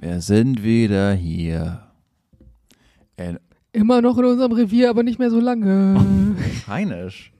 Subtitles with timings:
[0.00, 1.82] Wir sind wieder hier.
[3.16, 3.40] In
[3.72, 6.36] Immer noch in unserem Revier, aber nicht mehr so lange.
[6.68, 7.32] Heinisch.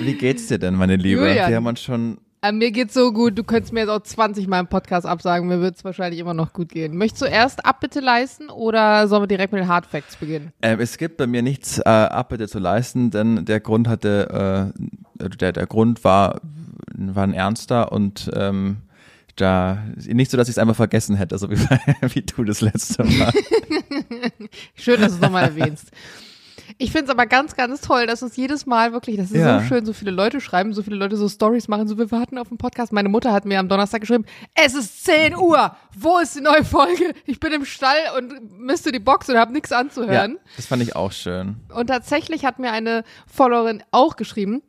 [0.00, 1.26] Wie geht's dir denn, meine Liebe?
[1.26, 1.48] Julian.
[1.48, 2.18] Wir haben uns schon.
[2.42, 5.48] Äh, mir geht's so gut, du könntest mir jetzt auch 20 Mal im Podcast absagen,
[5.48, 6.96] mir wird's wahrscheinlich immer noch gut gehen.
[6.98, 10.52] Möchtest du erst Abbitte leisten oder sollen wir direkt mit den Hard Facts beginnen?
[10.60, 14.72] Ähm, es gibt bei mir nichts äh, Abbitte zu leisten, denn der Grund hatte,
[15.18, 16.40] äh, der, der Grund war,
[16.94, 18.78] war ein ernster und ähm,
[19.36, 21.56] da nicht so, dass ich es einfach vergessen hätte, so wie,
[22.14, 23.32] wie du das letzte Mal.
[24.74, 25.90] Schön, dass du es nochmal erwähnst.
[26.78, 29.60] Ich finde es aber ganz, ganz toll, dass uns jedes Mal wirklich, das ist Ja.
[29.60, 32.38] so schön, so viele Leute schreiben, so viele Leute so Stories machen, so wir warten
[32.38, 32.92] auf den Podcast.
[32.92, 36.64] Meine Mutter hat mir am Donnerstag geschrieben, es ist 10 Uhr, wo ist die neue
[36.64, 37.12] Folge?
[37.26, 40.38] Ich bin im Stall und misste die Box und habe nichts Ja, anzuhören.
[40.56, 41.56] das fand ich auch schön.
[41.74, 44.62] Und tatsächlich hat mir eine Followerin auch geschrieben,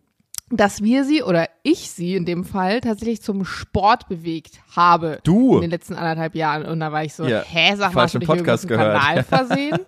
[0.58, 5.20] dass wir sie oder ich sie in dem Fall tatsächlich zum Sport bewegt habe.
[5.24, 5.56] Du?
[5.56, 6.66] In den letzten anderthalb Jahren.
[6.66, 9.24] Und da war ich so, Ja, hä, sag mal, hast du dich Podcast den Kanal
[9.24, 9.28] gehört.
[9.48, 9.80] versehen?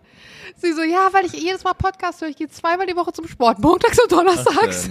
[0.57, 2.29] sie so, ja, weil ich jedes Mal Podcast höre.
[2.29, 4.89] Ich gehe zweimal die Woche zum Sport, montags und donnerstags.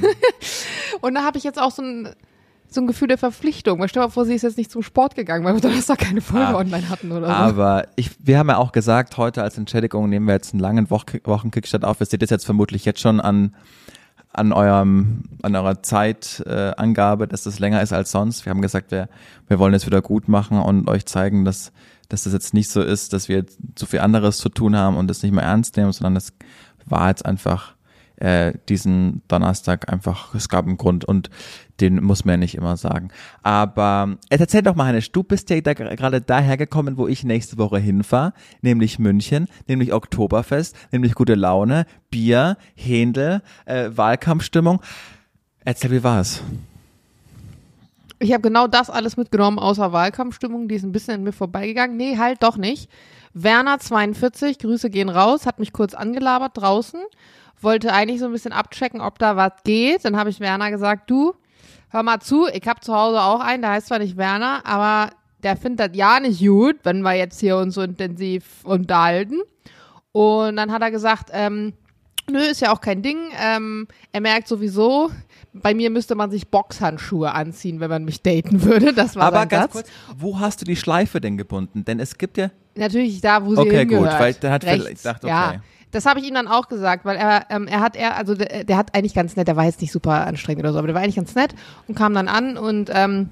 [1.00, 2.08] Und da habe ich jetzt auch so ein,
[2.68, 3.80] so ein Gefühl der Verpflichtung.
[3.80, 5.98] Weil stell dir mal vor, sie ist jetzt nicht zum Sport gegangen, weil wir Donnerstag
[5.98, 7.32] keine Folge Ah, online hatten oder so.
[7.32, 10.90] Aber ich, wir haben ja auch gesagt, heute als Entschädigung nehmen wir jetzt einen langen
[10.90, 12.00] Woch Wochenkickstart auf.
[12.00, 13.54] Ihr seht es jetzt vermutlich jetzt schon an,
[14.34, 18.44] an eurem, an eurer Zeitangabe, äh, dass das länger ist als sonst.
[18.44, 19.08] Wir haben gesagt, wir,
[19.48, 21.72] wir wollen es wieder gut machen und euch zeigen, dass,
[22.08, 25.08] dass das jetzt nicht so ist, dass wir zu viel anderes zu tun haben und
[25.08, 26.32] das nicht mehr ernst nehmen, sondern es
[26.84, 27.73] war jetzt einfach
[28.16, 31.30] äh, diesen Donnerstag einfach, es gab einen Grund und
[31.80, 33.08] den muss man ja nicht immer sagen.
[33.42, 37.24] Aber jetzt erzähl doch mal, Hannes, du bist ja da, gerade daher gekommen, wo ich
[37.24, 44.80] nächste Woche hinfahre, nämlich München, nämlich Oktoberfest, nämlich gute Laune, Bier, Händel, äh, Wahlkampfstimmung.
[45.64, 46.42] Erzähl, wie war's?
[48.20, 51.96] Ich habe genau das alles mitgenommen, außer Wahlkampfstimmung, die ist ein bisschen an mir vorbeigegangen.
[51.96, 52.88] Nee, halt doch nicht.
[53.34, 57.00] Werner 42, Grüße gehen raus, hat mich kurz angelabert draußen,
[57.60, 60.04] wollte eigentlich so ein bisschen abchecken, ob da was geht.
[60.04, 61.34] Dann habe ich Werner gesagt, du,
[61.90, 65.10] hör mal zu, ich habe zu Hause auch einen, der heißt zwar nicht Werner, aber
[65.42, 69.40] der findet das ja nicht gut, wenn wir jetzt hier uns so intensiv unterhalten.
[70.12, 71.74] Und dann hat er gesagt, ähm,
[72.30, 73.18] nö, ist ja auch kein Ding.
[73.38, 75.10] Ähm, er merkt sowieso,
[75.54, 78.92] bei mir müsste man sich Boxhandschuhe anziehen, wenn man mich daten würde.
[78.92, 79.72] Das war Aber ganz Satz.
[79.72, 79.88] kurz,
[80.18, 81.84] wo hast du die Schleife denn gebunden?
[81.84, 84.20] Denn es gibt ja, Natürlich da, wo sie Okay, gut, hingehört.
[84.20, 84.82] weil der hat Rechts.
[84.82, 85.60] vielleicht- ich dachte, Ja, okay.
[85.92, 88.64] das habe ich ihm dann auch gesagt, weil er, ähm, er hat er, also der,
[88.64, 90.94] der hat eigentlich ganz nett, der war jetzt nicht super anstrengend oder so, aber der
[90.96, 91.54] war eigentlich ganz nett
[91.86, 93.28] und kam dann an und ähm,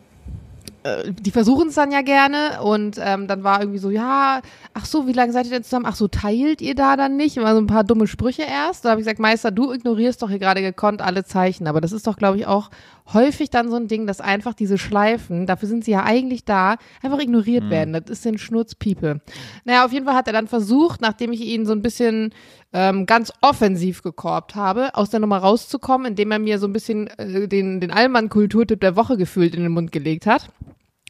[0.85, 4.41] äh, die versuchen es dann ja gerne und ähm, dann war irgendwie so, ja,
[4.75, 5.87] ach so, wie lange seid ihr denn zusammen?
[5.87, 7.37] Ach so, teilt ihr da dann nicht?
[7.37, 8.85] Immer so ein paar dumme Sprüche erst.
[8.85, 11.67] Da habe ich gesagt, Meister, du ignorierst doch hier gerade gekonnt alle Zeichen.
[11.67, 12.71] Aber das ist doch, glaube ich, auch
[13.13, 16.77] häufig dann so ein Ding, dass einfach diese Schleifen, dafür sind sie ja eigentlich da,
[17.03, 17.93] einfach ignoriert werden.
[17.93, 19.21] Das ist den Schnurzpiepe.
[19.65, 22.33] Naja, auf jeden Fall hat er dann versucht, nachdem ich ihn so ein bisschen
[22.73, 27.07] ähm, ganz offensiv gekorbt habe, aus der Nummer rauszukommen, indem er mir so ein bisschen
[27.19, 30.49] äh, den, den Allmann-Kulturtipp der Woche gefühlt in den Mund gelegt hat.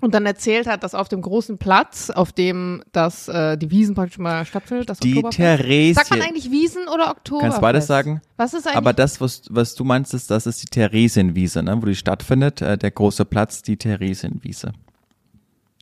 [0.00, 3.94] Und dann erzählt hat, dass auf dem großen Platz, auf dem das äh, die Wiesen
[3.94, 5.62] praktisch mal stattfindet, das die Oktoberfest.
[5.62, 5.94] Theresie.
[5.94, 7.52] Sagt man eigentlich Wiesen oder Oktoberfest?
[7.52, 8.20] Kannst beides sagen?
[8.36, 8.78] Was ist eigentlich?
[8.78, 12.60] Aber das, was, was du meinst, ist, das ist die Theresienwiese, ne, wo die stattfindet,
[12.60, 14.72] äh, der große Platz, die Theresienwiese.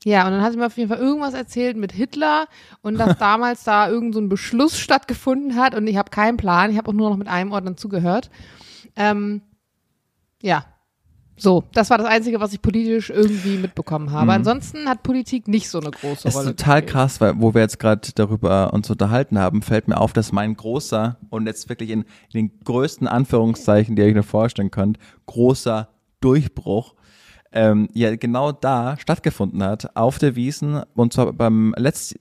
[0.05, 2.47] Ja, und dann hat sie mir auf jeden Fall irgendwas erzählt mit Hitler
[2.83, 6.71] und dass damals da irgend so ein Beschluss stattgefunden hat und ich habe keinen Plan.
[6.71, 8.31] Ich habe auch nur noch mit einem dann zugehört.
[8.97, 9.43] Ähm,
[10.43, 10.65] ja.
[11.37, 14.31] So, das war das Einzige, was ich politisch irgendwie mitbekommen habe.
[14.31, 16.13] Ansonsten hat Politik nicht so eine große Mhm.
[16.13, 16.57] Es ist Rolle.
[16.57, 16.93] total gespielt.
[16.93, 20.55] krass, weil wo wir jetzt gerade darüber uns unterhalten haben, fällt mir auf, dass mein
[20.55, 24.99] großer und jetzt wirklich in, in den größten Anführungszeichen, die ihr euch nur vorstellen könnt,
[25.25, 25.89] großer
[26.21, 26.95] Durchbruch
[27.53, 32.19] ähm, ja genau da stattgefunden hat, auf der Wiesen und zwar beim letzten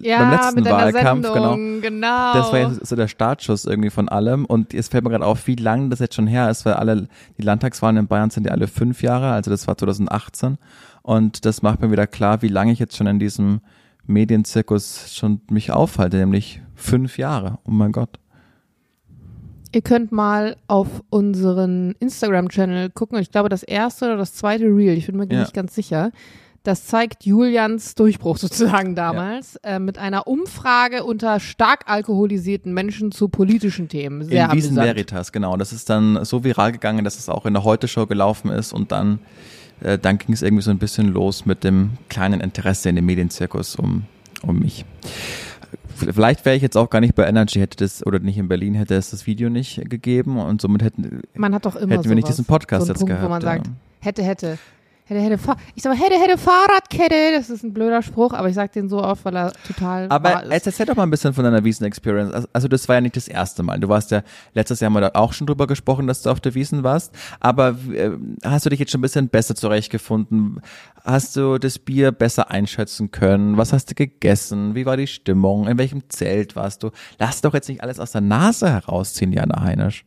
[0.00, 2.34] Ja, beim letzten Wahlkampf, Sendung, genau.
[2.34, 4.44] Das war jetzt so der Startschuss irgendwie von allem.
[4.46, 7.08] Und es fällt mir gerade auf, wie lange das jetzt schon her ist, weil alle,
[7.38, 10.58] die Landtagswahlen in Bayern sind ja alle fünf Jahre, also das war 2018.
[11.02, 13.60] Und das macht mir wieder klar, wie lange ich jetzt schon in diesem
[14.06, 17.58] Medienzirkus schon mich aufhalte, nämlich fünf Jahre.
[17.64, 18.18] Oh mein Gott.
[19.74, 23.18] Ihr könnt mal auf unseren Instagram-Channel gucken.
[23.18, 25.40] Ich glaube, das erste oder das zweite Reel, ich bin mir Ja.
[25.40, 26.10] nicht ganz sicher.
[26.62, 33.28] Das zeigt Julians Durchbruch sozusagen damals äh, mit einer Umfrage unter stark alkoholisierten Menschen zu
[33.28, 34.22] politischen Themen.
[34.24, 34.86] Sehr in Wiesen amüsant.
[34.86, 35.56] Veritas, genau.
[35.56, 38.92] Das ist dann so viral gegangen, dass es auch in der Heute-Show gelaufen ist und
[38.92, 39.18] dann,
[39.80, 43.06] äh, dann ging es irgendwie so ein bisschen los mit dem kleinen Interesse in dem
[43.06, 44.04] Medienzirkus um,
[44.42, 44.84] um mich.
[45.94, 48.74] Vielleicht wäre ich jetzt auch gar nicht bei Energy, hätte das, oder nicht in Berlin,
[48.74, 52.14] hätte es das Video nicht gegeben und somit hätten, Man hat doch immer hätten wir
[52.14, 52.36] nicht sowas.
[52.36, 53.24] diesen Podcast so jetzt Punkt, gehabt.
[53.24, 53.46] wo man ja.
[53.48, 53.70] sagt,
[54.00, 54.58] hätte, hätte.
[55.20, 57.32] Hätte, hätte, ich sag mal, hätte, hätte Fahrradkette.
[57.36, 60.06] Das ist ein blöder Spruch, aber ich sag den so oft, weil er total.
[60.10, 62.46] Aber erzähl doch mal ein bisschen von deiner Wiesen-Experience.
[62.52, 63.78] Also- das war ja nicht das erste Mal.
[63.80, 64.22] Du warst ja,
[64.54, 67.14] letztes Jahr haben wir da auch schon drüber gesprochen, dass du auf der Wiesen warst.
[67.40, 68.10] Aber äh,
[68.44, 70.60] hast du dich jetzt schon ein bisschen besser zurechtgefunden?
[71.04, 73.56] Hast du das Bier besser einschätzen können?
[73.56, 74.74] Was hast du gegessen?
[74.74, 75.68] Wie war die Stimmung?
[75.68, 76.90] In welchem Zelt warst du?
[77.18, 80.04] Lass doch jetzt nicht alles aus der Nase herausziehen, Jana Heinisch.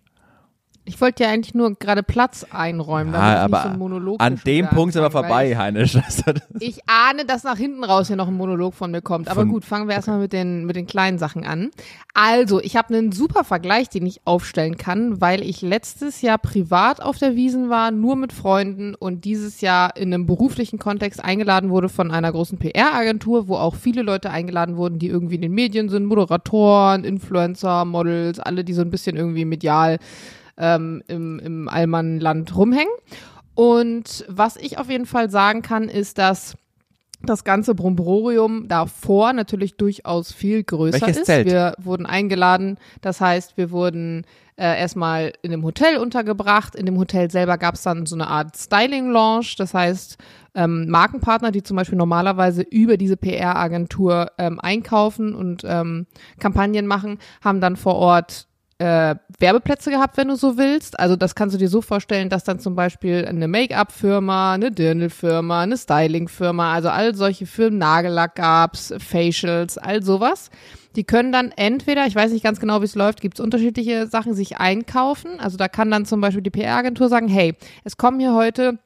[0.87, 3.79] Ich wollte ja eigentlich nur gerade Platz einräumen, damit Ah, ich aber nicht so einen
[3.79, 5.97] Monolog an dem Punkt sind wir vorbei, Heinisch.
[6.59, 9.27] Ich, ahne, dass nach hinten raus hier noch ein Monolog von mir kommt.
[9.27, 11.71] Aber Von- gut, fangen wir erstmal mit den, mit den kleinen Sachen an.
[12.13, 17.01] Also, ich habe einen super Vergleich, den ich aufstellen kann, weil ich letztes Jahr privat
[17.01, 21.71] auf der Wiesen war, nur mit Freunden und dieses Jahr in einem beruflichen Kontext eingeladen
[21.71, 25.51] wurde von einer großen PR-Agentur, wo auch viele Leute eingeladen wurden, die irgendwie in den
[25.53, 29.97] Medien sind, Moderatoren, Influencer, Models, alle, die so ein bisschen irgendwie medial
[30.57, 32.93] ähm, im, im Allmannland rumhängen.
[33.53, 36.55] Und was ich auf jeden Fall sagen kann, ist, dass
[37.25, 41.25] das ganze Bromborium davor natürlich durchaus viel größer Welches ist.
[41.25, 41.47] Zelt?
[41.47, 44.25] Wir wurden eingeladen, das heißt, wir wurden
[44.57, 46.75] äh, erstmal in einem Hotel untergebracht.
[46.75, 50.17] In dem Hotel selber gab es dann so eine Art Styling-Lounge, das heißt,
[50.55, 56.07] ähm, Markenpartner, die zum Beispiel normalerweise über diese PR-Agentur ähm, einkaufen und ähm,
[56.39, 60.99] Kampagnen machen, haben dann vor Ort äh, Werbeplätze gehabt, wenn du so willst.
[60.99, 65.61] Also das kannst du dir so vorstellen, dass dann zum Beispiel eine Make-up-Firma, eine Dirndl-Firma,
[65.61, 70.49] eine Styling-Firma, also all solche Firmen, Nagellack gab's, Facials, all sowas.
[70.95, 74.33] Die können dann entweder, ich weiß nicht ganz genau, wie es läuft, gibt's unterschiedliche Sachen,
[74.33, 75.39] sich einkaufen.
[75.39, 78.77] Also da kann dann zum Beispiel die PR-Agentur sagen, hey, es kommen hier heute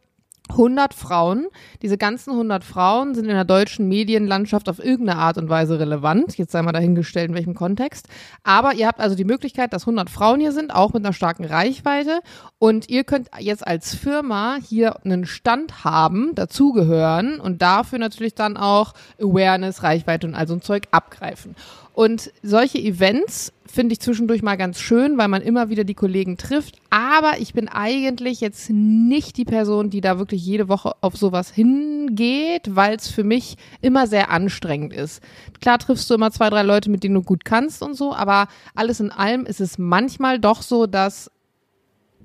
[0.49, 1.47] 100 Frauen.
[1.81, 6.37] Diese ganzen 100 Frauen sind in der deutschen Medienlandschaft auf irgendeine Art und Weise relevant.
[6.37, 8.07] Jetzt sei mal dahingestellt, in welchem Kontext.
[8.43, 11.45] Aber ihr habt also die Möglichkeit, dass 100 Frauen hier sind, auch mit einer starken
[11.45, 12.19] Reichweite.
[12.57, 18.57] Und ihr könnt jetzt als Firma hier einen Stand haben, dazugehören und dafür natürlich dann
[18.57, 21.55] auch Awareness, Reichweite und all so ein Zeug abgreifen.
[21.93, 26.37] Und solche Events finde ich zwischendurch mal ganz schön, weil man immer wieder die Kollegen
[26.37, 26.75] trifft.
[26.89, 31.51] Aber ich bin eigentlich jetzt nicht die Person, die da wirklich jede Woche auf sowas
[31.51, 35.21] hingeht, weil es für mich immer sehr anstrengend ist.
[35.61, 38.47] Klar triffst du immer zwei, drei Leute, mit denen du gut kannst und so, aber
[38.75, 41.31] alles in allem ist es manchmal doch so, dass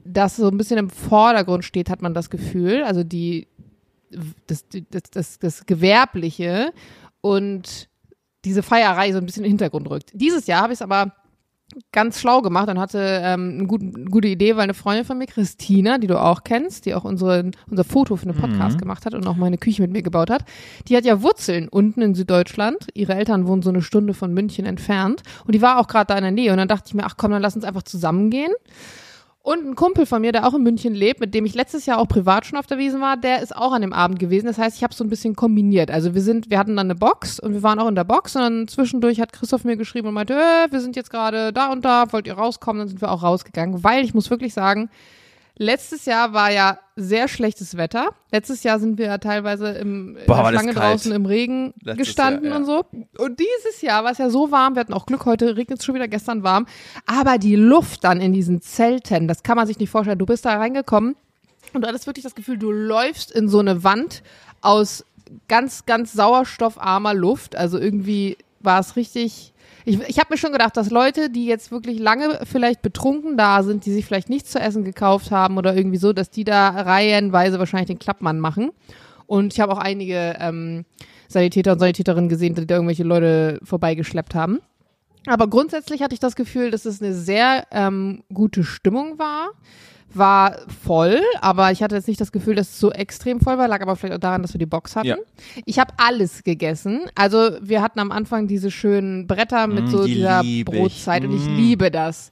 [0.04, 2.84] das so ein bisschen im Vordergrund steht, hat man das Gefühl.
[2.84, 3.48] Also die,
[4.46, 6.72] das, das, das, das Gewerbliche
[7.20, 7.88] und
[8.44, 10.10] diese Feierei so ein bisschen in den Hintergrund rückt.
[10.14, 11.12] Dieses Jahr habe ich es aber
[11.92, 15.18] ganz schlau gemacht und hatte ähm, eine, gute, eine gute Idee, weil eine Freundin von
[15.18, 19.06] mir, Christina, die du auch kennst, die auch unsere, unser Foto für einen Podcast gemacht
[19.06, 20.44] hat und auch meine Küche mit mir gebaut hat,
[20.88, 22.86] die hat ja Wurzeln unten in Süddeutschland.
[22.94, 26.16] Ihre Eltern wohnen so eine Stunde von München entfernt und die war auch gerade da
[26.16, 28.52] in der Nähe und dann dachte ich mir, ach komm, dann lass uns einfach zusammengehen.
[29.46, 31.98] Und ein Kumpel von mir, der auch in München lebt, mit dem ich letztes Jahr
[31.98, 34.46] auch privat schon auf der Wiesen war, der ist auch an dem Abend gewesen.
[34.46, 35.90] Das heißt, ich habe so ein bisschen kombiniert.
[35.90, 38.34] Also wir sind, wir hatten dann eine Box und wir waren auch in der Box
[38.36, 41.70] und dann zwischendurch hat Christoph mir geschrieben und meinte, äh, wir sind jetzt gerade da
[41.70, 42.78] und da, wollt ihr rauskommen?
[42.80, 44.88] Dann sind wir auch rausgegangen, weil ich muss wirklich sagen,
[45.56, 48.10] letztes Jahr war ja sehr schlechtes Wetter.
[48.30, 51.26] Letztes Jahr sind wir ja teilweise im, in Boah, der war das Schlange draußen im
[51.26, 52.58] Regen Letztes gestanden Jahr, ja.
[52.58, 52.84] und so.
[53.18, 55.84] Und dieses Jahr war es ja so warm, wir hatten auch Glück, heute regnet es
[55.84, 56.66] schon wieder, gestern warm.
[57.06, 60.18] Aber die Luft dann in diesen Zelten, das kann man sich nicht vorstellen.
[60.18, 61.16] Du bist da reingekommen
[61.72, 64.22] und du hattest wirklich das Gefühl, du läufst in so eine Wand
[64.60, 65.04] aus
[65.48, 67.56] ganz, ganz sauerstoffarmer Luft.
[67.56, 69.53] Also irgendwie war es richtig.
[69.84, 73.62] Ich, ich habe mir schon gedacht, dass Leute, die jetzt wirklich lange vielleicht betrunken da
[73.62, 76.70] sind, die sich vielleicht nichts zu essen gekauft haben oder irgendwie so, dass die da
[76.70, 78.70] reihenweise wahrscheinlich den Klappmann machen.
[79.26, 80.84] Und ich habe auch einige ähm,
[81.28, 84.60] Sanitäter und Sanitäterinnen gesehen, die da irgendwelche Leute vorbeigeschleppt haben.
[85.26, 89.50] Aber grundsätzlich hatte ich das Gefühl, dass es eine sehr ähm, gute Stimmung war.
[90.14, 93.66] War voll, aber ich hatte jetzt nicht das Gefühl, dass es so extrem voll war.
[93.68, 95.08] Lag aber vielleicht auch daran, dass wir die Box hatten.
[95.08, 95.16] Ja.
[95.64, 97.02] Ich habe alles gegessen.
[97.14, 100.78] Also wir hatten am Anfang diese schönen Bretter mit Mm, so die dieser lieb ich.
[100.80, 101.56] Brotzeit und ich Mm.
[101.56, 102.30] liebe das.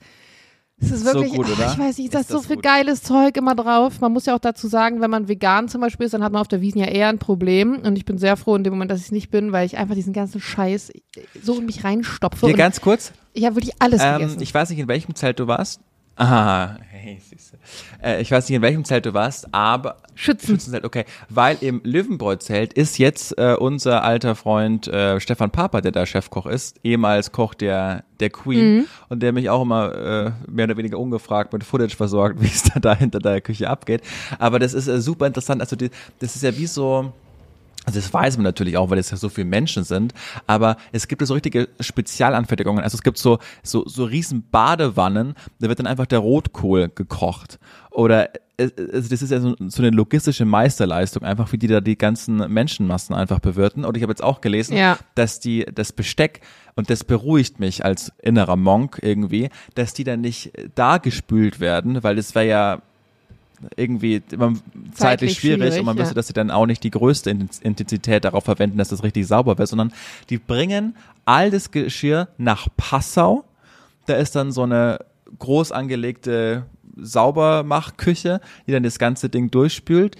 [0.81, 1.73] Es ist So wirklich, gut, ah, oder?
[1.73, 2.65] ich weiß nicht, da Ist ist so viel gut?
[2.65, 4.01] geiles Zeug immer drauf.
[4.01, 6.41] Man muss ja auch dazu sagen, wenn man vegan zum Beispiel ist, dann hat man
[6.41, 7.77] auf der Wiesen ja eher ein Problem.
[7.85, 9.77] Und ich bin sehr froh in dem Moment, dass ich es nicht bin, weil ich
[9.79, 10.93] einfach diesen ganzen Scheiß
[11.41, 12.47] so in mich reinstopfe.
[12.47, 14.43] Hier ganz kurz, ich habe wirklich alles ähm, gegessen.
[14.43, 15.81] ich weiß nicht, in welchem Zelt du warst.
[16.17, 17.57] Ah, hey, siehste.
[18.03, 20.49] Äh, ich weiß nicht, in welchem Zelt du warst, aber Schützen.
[20.49, 21.05] Schützenzelt, okay.
[21.31, 26.45] Weil im Löwenbräu-Zelt ist jetzt äh, unser alter Freund äh, Stefan Papa, der da Chefkoch
[26.47, 28.85] ist, ehemals Koch der, der Queen Mhm.
[29.09, 32.63] und der mich auch immer äh, mehr oder weniger ungefragt mit Footage versorgt, wie es
[32.65, 34.03] da, da hinter der Küche abgeht.
[34.39, 35.63] Aber das ist äh, super interessant.
[35.63, 37.13] Also die, das ist ja wie so,
[37.85, 40.15] Also das weiß man natürlich auch, weil es ja so viele Menschen sind,
[40.47, 42.83] aber es gibt so richtige Spezialanfertigungen.
[42.83, 47.59] Also es gibt so so so riesen Badewannen, da wird dann einfach der Rotkohl gekocht
[47.91, 48.29] oder
[48.61, 52.37] also das ist ja so, so eine logistische Meisterleistung, einfach wie die da die ganzen
[52.53, 53.85] Menschenmassen einfach bewirten.
[53.85, 54.99] Und ich habe jetzt auch gelesen, Ja.
[55.17, 56.43] dass die das Besteck
[56.77, 62.05] und das beruhigt mich als innerer Monk irgendwie, dass die dann nicht da gespült werden,
[62.05, 62.83] weil das wäre ja
[63.77, 66.03] irgendwie immer zeitlich, Zeitlich schwierig, schwierig, und man ja.
[66.03, 69.27] müsste, dass sie dann auch nicht die größte Inten- Intensität darauf verwenden, dass das richtig
[69.27, 69.93] sauber wird, sondern
[70.31, 73.45] die bringen all das Geschirr nach Passau.
[74.07, 74.99] Da ist dann so eine
[75.39, 80.17] groß angelegte Saubermachküche, die dann das ganze Ding durchspült.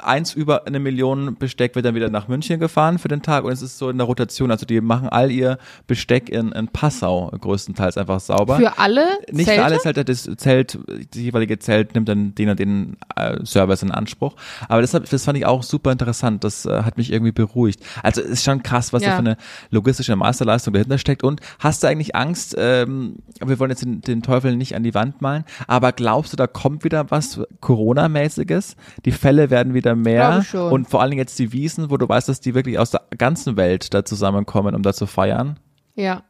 [0.00, 3.52] Eins über eine Million Besteck wird dann wieder nach München gefahren für den Tag und
[3.52, 4.50] es ist so in der Rotation.
[4.50, 8.56] Also die machen all ihr Besteck in, in Passau größtenteils einfach sauber.
[8.56, 9.60] Für alle Nicht Zelte?
[9.60, 13.82] für alles halt das Zelt, das jeweilige Zelt nimmt dann den und den äh, Service
[13.82, 14.34] in Anspruch.
[14.68, 16.44] Aber das, hab, das fand ich auch super interessant.
[16.44, 17.80] Das äh, hat mich irgendwie beruhigt.
[18.02, 19.14] Also es ist schon krass, was da Ja.
[19.14, 19.36] für eine
[19.70, 21.22] logistische Meisterleistung dahinter steckt.
[21.22, 24.94] Und hast du eigentlich Angst, ähm, wir wollen jetzt den, den Teufel nicht an die
[24.94, 28.76] Wand malen, aber glaubst du, da kommt wieder was Corona-mäßiges?
[29.04, 32.28] Die Fälle werden wieder mehr und vor allen Dingen jetzt die Wiesen, wo du weißt,
[32.28, 35.58] dass die wirklich aus der ganzen Welt da zusammenkommen, um da zu feiern.
[35.94, 36.22] Ja.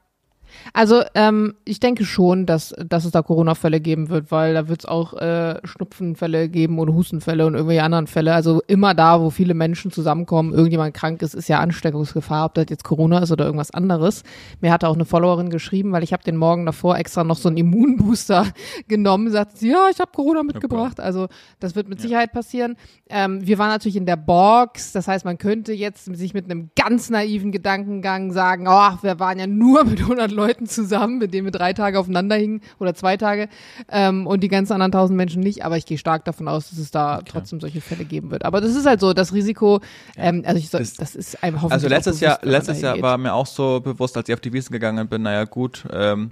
[0.72, 4.80] Also ähm, ich denke schon, dass, dass es da Corona-Fälle geben wird, weil da wird
[4.80, 8.34] es auch äh, Schnupfenfälle geben oder Hustenfälle und irgendwelche anderen Fälle.
[8.34, 12.66] Also immer da, wo viele Menschen zusammenkommen, irgendjemand krank ist, ist ja Ansteckungsgefahr, ob das
[12.70, 14.22] jetzt Corona ist oder irgendwas anderes.
[14.60, 17.48] Mir hatte auch eine Followerin geschrieben, weil ich habe den Morgen davor extra noch so
[17.48, 18.46] einen Immunbooster
[18.88, 21.00] genommen, sagt sie, ja, ich habe Corona mitgebracht.
[21.00, 21.28] Also
[21.60, 22.76] das wird mit Sicherheit passieren.
[23.08, 26.70] Ähm, wir waren natürlich in der Box, das heißt, man könnte jetzt sich mit einem
[26.76, 31.44] ganz naiven Gedankengang sagen, oh, wir waren ja nur mit 100 Leuten zusammen, mit denen
[31.46, 33.48] wir drei Tage aufeinander hingen oder zwei Tage
[33.88, 35.64] ähm, und die ganzen anderen tausend Menschen nicht.
[35.64, 38.44] Aber ich gehe stark davon aus, dass es da trotzdem solche Fälle geben wird.
[38.44, 39.80] Aber das ist halt so, das Risiko,
[40.16, 42.80] ähm, also ich soll, Das- das ist einem hoffentlich Also letztes Jahr, bewusst, man letztes
[42.80, 43.02] Jahr geht.
[43.02, 46.30] war mir auch so bewusst, als ich auf die Wiesen gegangen bin, naja gut, ähm,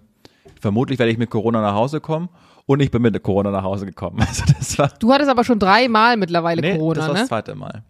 [0.61, 2.29] vermutlich werde ich mit Corona nach Hause kommen
[2.67, 4.19] und ich bin mit Corona nach Hause gekommen.
[4.29, 7.21] Also das war, Du hattest aber schon dreimal mittlerweile nee, Corona, das war ne?
[7.21, 7.83] das zweite Mal.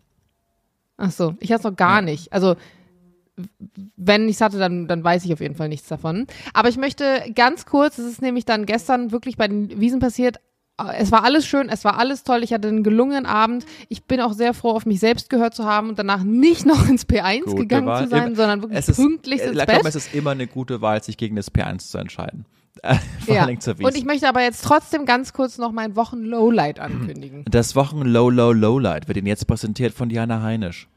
[0.96, 2.02] Ach so, ich hatte noch gar Ja.
[2.02, 2.32] nicht.
[2.32, 2.54] Also
[3.96, 6.26] wenn ich es hatte, dann, dann weiß ich auf jeden Fall nichts davon.
[6.54, 10.36] Aber ich möchte ganz kurz, es ist nämlich dann gestern wirklich bei den Wiesen passiert,
[10.78, 13.64] äh, es war alles schön, es war alles toll, ich hatte einen gelungenen Abend.
[13.88, 16.88] Ich bin auch sehr froh, auf mich selbst gehört zu haben und danach nicht noch
[16.88, 18.04] ins P1 Gute gegangen Wahl.
[18.04, 19.86] zu sein, Immer- sondern wirklich Es ist, pünktlich äh, ins ich glaube, Bett.
[19.86, 22.44] es ist immer eine gute Wahl, sich gegen das P1 zu entscheiden.
[23.26, 23.46] Vor Ja.
[23.46, 27.44] Und ich möchte aber jetzt trotzdem ganz kurz noch mein Wochen-Lowlight ankündigen.
[27.48, 30.88] das Wochen Low Low Lowlight wird Ihnen jetzt präsentiert von Diana Heinisch.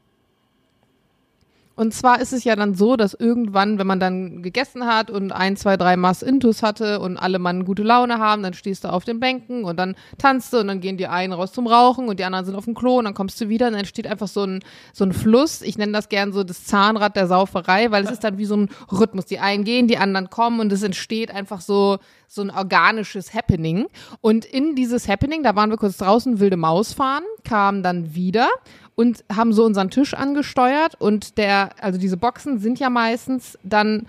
[1.76, 5.30] Und zwar ist es ja dann so, dass irgendwann, wenn man dann gegessen hat und
[5.30, 8.88] ein, zwei, drei Mass Intus hatte und alle Mann gute Laune haben, dann stehst du
[8.88, 12.08] auf den Bänken und dann tanzt du und dann gehen die einen raus zum Rauchen
[12.08, 14.06] und die anderen sind auf dem Klo und dann kommst du wieder und dann entsteht
[14.06, 14.60] einfach so ein,
[14.94, 15.60] so ein Fluss.
[15.60, 18.56] Ich nenne das gern so das Zahnrad der Sauferei, weil es ist dann wie so
[18.56, 19.26] ein Rhythmus.
[19.26, 23.86] Die einen gehen, die anderen kommen und es entsteht einfach so, so ein organisches Happening.
[24.20, 28.48] Und in dieses Happening, da waren wir kurz draußen, wilde Maus fahren, kamen dann wieder
[28.94, 34.06] und haben so unseren Tisch angesteuert und der, also diese Boxen sind ja meistens dann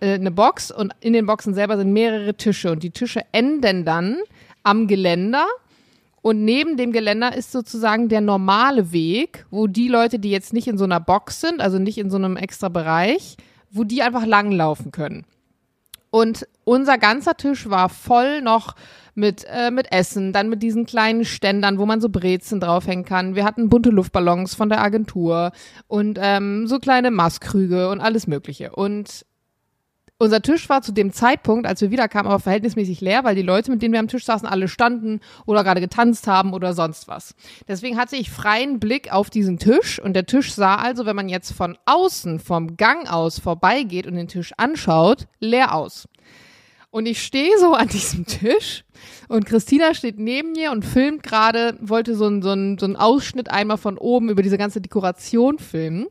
[0.00, 3.84] äh, eine Box und in den Boxen selber sind mehrere Tische und die Tische enden
[3.84, 4.18] dann
[4.62, 5.46] am Geländer
[6.22, 10.68] und neben dem Geländer ist sozusagen der normale Weg, wo die Leute, die jetzt nicht
[10.68, 13.36] in so einer Box sind, also nicht in so einem extra Bereich,
[13.70, 15.26] wo die einfach langlaufen können.
[16.12, 18.76] Und unser ganzer Tisch war voll noch
[19.14, 23.34] mit, äh, mit Essen, dann mit diesen kleinen Ständern, wo man so Brezen draufhängen kann.
[23.34, 25.52] Wir hatten bunte Luftballons von der Agentur
[25.88, 28.72] und ähm, so kleine Maßkrüge und alles Mögliche.
[28.72, 29.24] Und
[30.22, 33.72] unser Tisch war zu dem Zeitpunkt, als wir wiederkamen, aber verhältnismäßig leer, weil die Leute,
[33.72, 37.34] mit denen wir am Tisch saßen, alle standen oder gerade getanzt haben oder sonst was.
[37.66, 41.28] Deswegen hatte ich freien Blick auf diesen Tisch und der Tisch sah also, wenn man
[41.28, 46.08] jetzt von außen, vom Gang aus vorbeigeht und den Tisch anschaut, leer aus.
[46.90, 48.84] Und ich stehe so an diesem Tisch
[49.28, 53.50] und Christina steht neben mir und filmt gerade, wollte so einen so so einen Ausschnitt
[53.50, 56.06] einmal von oben über diese ganze Dekoration filmen.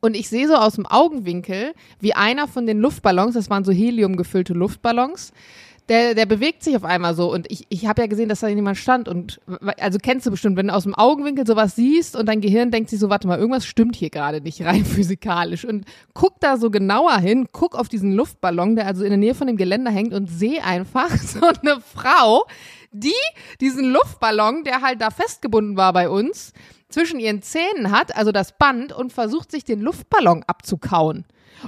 [0.00, 3.72] Und ich sehe so aus dem Augenwinkel, wie einer von den Luftballons, das waren so
[3.72, 5.32] heliumgefüllte Luftballons,
[5.90, 7.32] der, der bewegt sich auf einmal so.
[7.32, 9.08] Und ich, ich habe ja gesehen, dass da jemand stand.
[9.08, 9.40] Und
[9.78, 12.90] also kennst du bestimmt, wenn du aus dem Augenwinkel sowas siehst und dein Gehirn denkt
[12.90, 15.64] sich so, warte mal, irgendwas stimmt hier gerade nicht rein physikalisch.
[15.64, 19.34] Und guck da so genauer hin, guck auf diesen Luftballon, der also in der Nähe
[19.34, 22.46] von dem Geländer hängt und sehe einfach so eine Frau,
[22.92, 23.12] die
[23.60, 26.52] diesen Luftballon, der halt da festgebunden war bei uns,
[26.90, 31.24] zwischen ihren Zähnen hat, also das Band, und versucht sich den Luftballon abzukauen.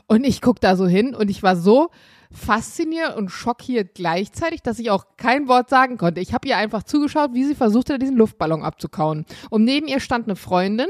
[0.06, 1.90] Und ich guck da so hin und ich war so
[2.30, 6.20] fasziniert und schockiert gleichzeitig, dass ich auch kein Wort sagen konnte.
[6.20, 9.26] Ich habe ihr einfach zugeschaut, wie sie versuchte, diesen Luftballon abzukauen.
[9.50, 10.88] Und neben ihr stand eine Freundin,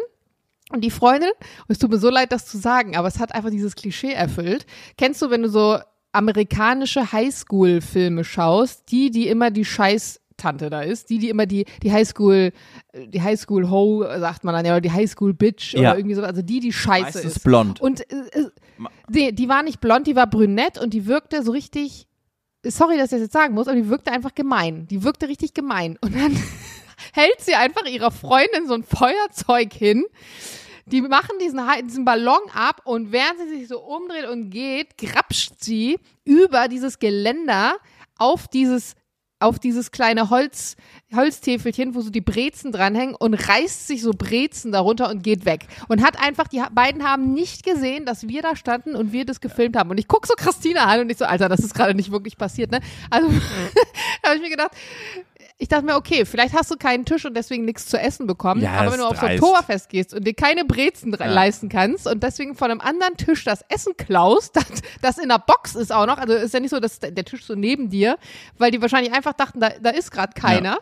[0.72, 3.34] Und die Freundin, und es tut mir so leid, das zu sagen, aber es hat
[3.34, 4.64] einfach dieses Klischee erfüllt.
[4.96, 5.78] Kennst du, wenn du so
[6.12, 11.64] amerikanische Highschool-Filme schaust, die, die immer die Scheiß Tante da ist, die, die immer die,
[11.82, 12.52] die Highschool,
[12.94, 15.80] die Highschool Ho, sagt man dann ja, oder die Highschool Bitch Ja.
[15.80, 17.44] oder irgendwie so, also die, die scheiße Meistens ist.
[17.44, 17.80] blond.
[17.80, 18.48] Und äh, äh,
[19.08, 22.06] die, die war nicht blond, die war brünett und die wirkte so richtig,
[22.64, 24.86] sorry, dass ich das jetzt sagen muss, aber die wirkte einfach gemein.
[24.88, 25.96] Die wirkte richtig gemein.
[26.00, 26.36] Und dann
[27.12, 30.04] hält sie einfach ihrer Freundin so ein Feuerzeug hin.
[30.86, 35.52] Die machen diesen, diesen Ballon ab und während sie sich so umdreht und geht, grapscht
[35.60, 37.76] sie über dieses Geländer
[38.18, 38.94] auf dieses
[39.42, 40.76] auf dieses kleine Holz,
[41.14, 45.66] Holztäfelchen, wo so die Brezen dranhängen und reißt sich so Brezen darunter und geht weg.
[45.88, 49.40] Und hat einfach, die beiden haben nicht gesehen, dass wir da standen und wir das
[49.40, 49.90] gefilmt haben.
[49.90, 52.36] Und ich guck so Christina an und ich so, Alter, das ist gerade nicht wirklich
[52.36, 52.80] passiert, ne?
[53.10, 53.28] Also,
[54.24, 54.72] habe ich mir gedacht,
[55.58, 58.60] ich dachte mir, okay, vielleicht hast du keinen Tisch und deswegen nichts zu essen bekommen.
[58.62, 59.42] Ja, aber wenn du auf ist so ein dreist.
[59.44, 61.26] Oktoberfest gehst und dir keine Brezen Ja.
[61.26, 64.64] leisten kannst und deswegen von einem anderen Tisch das Essen klaust, das,
[65.00, 67.44] das in der Box ist auch noch, also ist ja nicht so, dass der Tisch
[67.44, 68.18] so neben dir,
[68.58, 70.78] weil die wahrscheinlich einfach dachten, da, da ist gerade keiner.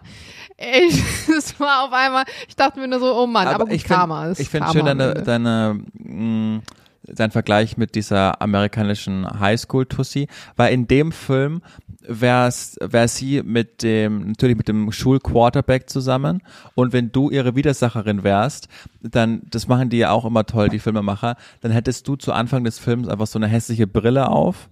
[0.57, 3.83] Ich, das war auf einmal, ich dachte mir nur so, oh Mann, aber, gut, ich
[3.83, 4.27] find- Karma.
[4.27, 6.61] ist Ich finde schön deine, deine mh,
[7.05, 11.62] dein Vergleich mit dieser amerikanischen Highschool-Tussi, weil in dem Film
[12.07, 16.42] wär's, wär sie mit dem, natürlich mit dem Schulquarterback zusammen.
[16.75, 18.69] Und wenn du ihre Widersacherin wärst,
[19.02, 22.64] dann, das machen die ja auch immer toll, die Filmemacher, dann hättest du zu Anfang
[22.64, 24.69] des Films einfach so eine hässliche Brille auf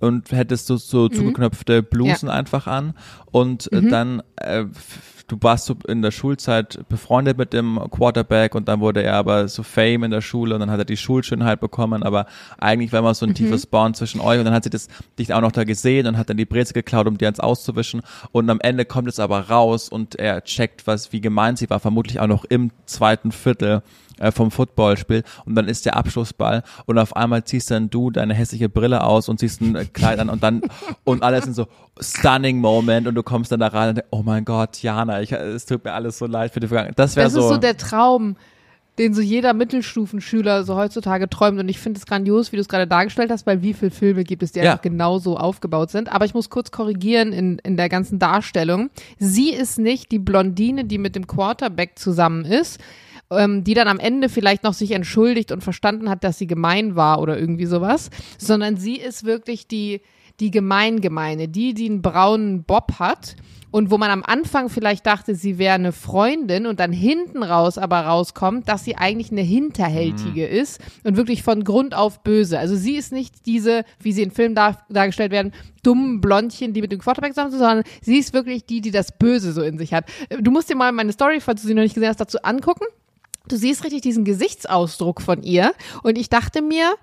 [0.00, 2.94] und hättest du so zugeknöpfte Blusen einfach an.
[3.30, 4.64] Und äh, dann äh,
[5.26, 9.48] du warst so in der Schulzeit befreundet mit dem Quarterback und dann wurde er aber
[9.48, 12.26] so Fame in der Schule und dann hat er die Schulschönheit bekommen, aber
[12.58, 14.88] eigentlich war immer so ein tiefes Bond zwischen euch und dann hat sie das
[15.18, 18.02] dich auch noch da gesehen und hat dann die Breze geklaut, um dir eins auszuwischen
[18.32, 21.80] und am Ende kommt es aber raus und er checkt, was wie gemeint sie war,
[21.80, 23.82] vermutlich auch noch im zweiten Viertel
[24.18, 28.34] äh, vom Footballspiel und dann ist der Abschlussball und auf einmal ziehst dann du deine
[28.34, 30.62] hässliche Brille aus und ziehst ein äh, Kleid an und dann
[31.04, 31.66] und alles sind so
[32.00, 35.32] stunning Moment und du kommst dann da rein und denkst, oh mein Gott, Jana, ich,
[35.32, 36.98] es tut mir alles so leid für die Vergangenheit.
[36.98, 38.36] Das wäre Das ist so der Traum,
[38.98, 39.54] den so jeder
[39.96, 41.58] Mittelstufenschüler so heutzutage träumt.
[41.58, 44.22] Und ich finde es grandios, wie du es gerade dargestellt hast, weil wie viele Filme
[44.24, 44.72] gibt es, die Ja.
[44.72, 46.12] einfach genauso aufgebaut sind.
[46.12, 48.90] Aber ich muss kurz korrigieren in, in der ganzen Darstellung.
[49.18, 52.80] Sie ist nicht die Blondine, die mit dem Quarterback zusammen ist,
[53.36, 56.96] ähm, die dann am Ende vielleicht noch sich entschuldigt und verstanden hat, dass sie gemein
[56.96, 60.00] war oder irgendwie sowas, sondern sie ist wirklich die,
[60.40, 63.36] die Gemeingemeine, die, die einen braunen Bob hat
[63.72, 67.78] und wo man am Anfang vielleicht dachte, sie wäre eine Freundin und dann hinten raus
[67.78, 72.58] aber rauskommt, dass sie eigentlich eine Hinterhältige ist und wirklich von Grund auf böse.
[72.58, 76.82] Also sie ist nicht diese, wie sie in Filmen dar dargestellt werden, dummen Blondchen, die
[76.82, 79.78] mit dem Quarterback zusammen sind, sondern sie ist wirklich die, die das Böse so in
[79.78, 80.04] sich hat.
[80.40, 82.84] Du musst dir mal meine Story, falls du sie noch nicht gesehen hast, dazu angucken.
[83.48, 86.94] Du siehst richtig diesen Gesichtsausdruck von ihr und ich dachte mir,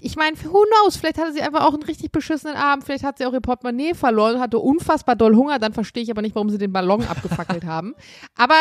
[0.00, 3.18] ich meine, who knows, vielleicht hatte sie einfach auch einen richtig beschissenen Abend, vielleicht hat
[3.18, 6.50] sie auch ihr Portemonnaie verloren, hatte unfassbar doll Hunger, dann verstehe ich aber nicht, warum
[6.50, 7.94] sie den Ballon abgefackelt haben.
[8.36, 8.54] Aber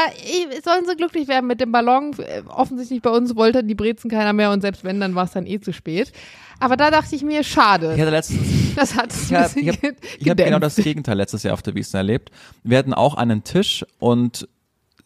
[0.64, 4.34] sollen sie glücklich werden mit dem Ballon, Äh, offensichtlich bei uns wollte die Brezen keiner
[4.34, 6.12] mehr und selbst wenn, dann war es dann eh zu spät.
[6.60, 10.30] Aber da dachte ich mir, schade, Ich hatte letztens das hat es Ich habe hab,
[10.30, 12.32] hab genau das Gegenteil letztes Jahr auf der Wiesn erlebt.
[12.64, 14.48] Wir hatten auch einen Tisch und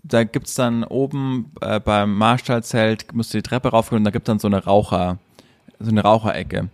[0.08, 4.28] da gibt's dann oben äh, beim Marstallzelt, musst du die Treppe raufgehen und da gibt's
[4.28, 5.18] dann so eine Raucher,
[5.80, 6.70] so eine Raucherecke.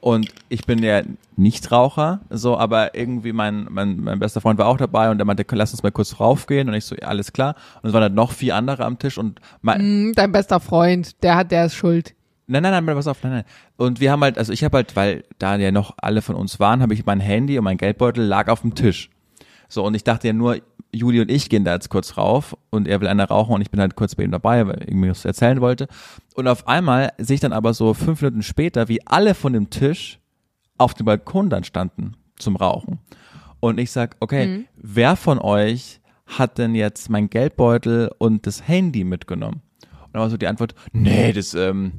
[0.00, 1.02] Und ich bin ja
[1.36, 5.26] nicht Raucher, so, aber irgendwie mein, mein, mein bester Freund war auch dabei und der
[5.26, 7.54] meinte, lass uns mal kurz raufgehen und ich so, ja, alles klar.
[7.82, 11.22] Und es waren dann noch vier andere am Tisch und mein, Hm, Dein bester Freund,
[11.22, 12.14] der hat, der ist schuld.
[12.46, 13.44] Nein, nein, nein, pass auf, nein, nein.
[13.76, 16.58] Und wir haben halt, also ich habe halt, weil da ja noch alle von uns
[16.58, 19.10] waren, habe ich mein Handy und mein Geldbeutel lag auf dem Tisch.
[19.68, 20.56] So, und ich dachte ja nur,
[20.92, 23.70] Juli und ich gehen da jetzt kurz rauf und er will eine rauchen und ich
[23.70, 25.86] bin halt kurz bei ihm dabei, weil er irgendwie was erzählen wollte.
[26.34, 29.70] Und auf einmal sehe ich dann aber so fünf Minuten später, wie alle von dem
[29.70, 30.18] Tisch
[30.78, 32.98] auf dem Balkon dann standen zum Rauchen.
[33.60, 39.04] Und ich sag, okay, wer von euch hat denn jetzt mein Geldbeutel und das Handy
[39.04, 39.60] mitgenommen?
[39.82, 41.92] Und dann war so die Antwort, nee, das, ähm,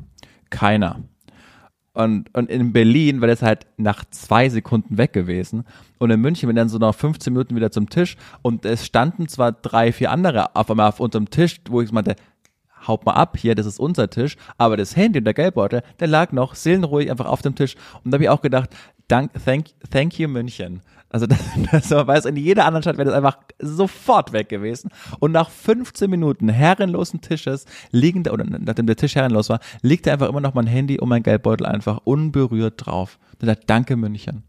[0.50, 1.02] keiner.
[1.94, 5.66] Und, und in Berlin war das halt nach zwei Sekunden weg gewesen.
[5.98, 8.16] Und in München bin dann so nach 15 Minuten wieder zum Tisch.
[8.42, 12.16] Und es standen zwar drei, vier andere auf einmal auf unserem Tisch, wo ich meinte,
[12.88, 14.38] haut mal ab hier, das ist unser Tisch.
[14.58, 17.76] Aber das Handy und der Geldbeutel, der lag noch seelenruhig einfach auf dem Tisch.
[18.04, 18.70] Und da habe ich auch gedacht,
[19.08, 20.82] dank, thank, thank you München.
[21.12, 21.40] Also das,
[21.72, 24.90] das war, weiß, in jeder anderen Stadt wäre das einfach sofort weg gewesen.
[25.20, 30.08] Und nach 15 Minuten herrenlosen Tisches liegen da, oder nachdem der Tisch herrenlos war, liegt
[30.08, 33.20] da einfach immer noch mein Handy und mein Geldbeutel einfach unberührt drauf.
[33.40, 34.44] Da danke München.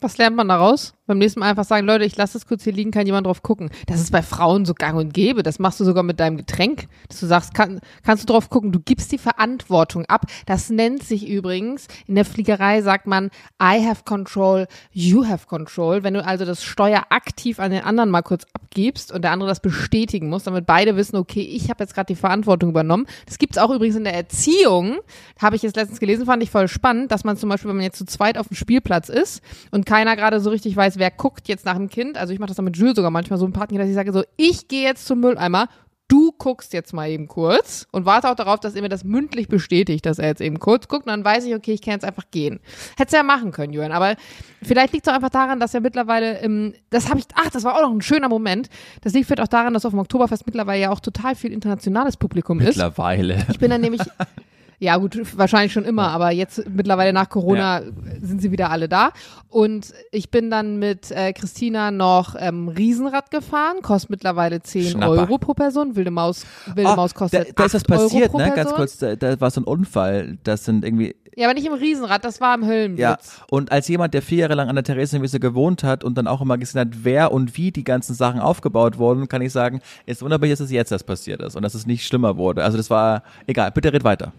[0.00, 0.94] Was lernt man daraus?
[1.08, 3.42] Beim nächsten Mal einfach sagen, Leute, ich lasse das kurz hier liegen, kann jemand drauf
[3.42, 3.70] gucken.
[3.86, 5.42] Das ist bei Frauen so gang und gäbe.
[5.42, 8.72] Das machst du sogar mit deinem Getränk, dass du sagst, kann, kannst du drauf gucken.
[8.72, 10.26] Du gibst die Verantwortung ab.
[10.44, 16.02] Das nennt sich übrigens, in der Fliegerei sagt man, I have control, you have control.
[16.02, 19.48] Wenn du also das Steuer aktiv an den anderen mal kurz abgibst und der andere
[19.48, 23.06] das bestätigen muss, damit beide wissen, okay, ich habe jetzt gerade die Verantwortung übernommen.
[23.24, 24.98] Das gibt's auch übrigens in der Erziehung.
[25.40, 27.84] Habe ich jetzt letztens gelesen, fand ich voll spannend, dass man zum Beispiel, wenn man
[27.86, 31.48] jetzt zu zweit auf dem Spielplatz ist und keiner gerade so richtig weiß, wer guckt
[31.48, 32.16] jetzt nach dem Kind.
[32.16, 34.12] Also ich mache das dann mit Jules sogar manchmal so ein Partner, dass ich sage
[34.12, 35.68] so, ich gehe jetzt zum Mülleimer,
[36.08, 39.48] du guckst jetzt mal eben kurz und warte auch darauf, dass er mir das mündlich
[39.48, 42.04] bestätigt, dass er jetzt eben kurz guckt und dann weiß ich, okay, ich kann jetzt
[42.04, 42.60] einfach gehen.
[42.96, 44.16] Hättest ja machen können, Julian, aber
[44.62, 47.64] vielleicht liegt es auch einfach daran, dass er mittlerweile, im, das habe ich, ach, das
[47.64, 48.70] war auch noch ein schöner Moment.
[49.02, 52.16] Das liegt vielleicht auch daran, dass auf dem Oktoberfest mittlerweile ja auch total viel internationales
[52.16, 52.76] Publikum ist.
[52.76, 53.46] Mittlerweile.
[53.50, 54.00] Ich bin dann nämlich
[54.80, 57.86] ja, gut, wahrscheinlich schon immer, aber jetzt mittlerweile nach Corona ja.
[58.20, 59.10] sind sie wieder alle da.
[59.48, 65.10] Und ich bin dann mit äh, Christina noch ähm, Riesenrad gefahren, kostet mittlerweile 10 Schnapper.
[65.10, 65.96] Euro pro Person.
[65.96, 67.48] Wilde Maus, Wilde oh, Maus kostet.
[67.48, 68.52] Da, da ist das passiert, ne?
[68.54, 70.38] Ganz kurz, da, da war so ein Unfall.
[70.44, 73.00] Das sind irgendwie ja, aber nicht im Riesenrad, das war im Höllenblitz.
[73.00, 73.16] Ja,
[73.48, 76.40] und als jemand, der vier Jahre lang an der Theresienwiese gewohnt hat und dann auch
[76.40, 80.20] immer gesehen hat, wer und wie die ganzen Sachen aufgebaut wurden, kann ich sagen, ist
[80.20, 82.64] wunderbar, dass es jetzt das passiert ist und dass es nicht schlimmer wurde.
[82.64, 84.32] Also das war, egal, bitte red weiter.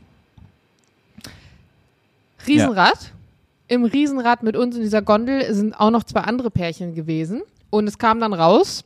[2.48, 3.02] Riesenrad.
[3.02, 3.10] Ja.
[3.68, 7.44] Im Riesenrad mit uns in dieser Gondel sind auch noch zwei andere Pärchen gewesen.
[7.70, 8.84] Und es kam dann raus,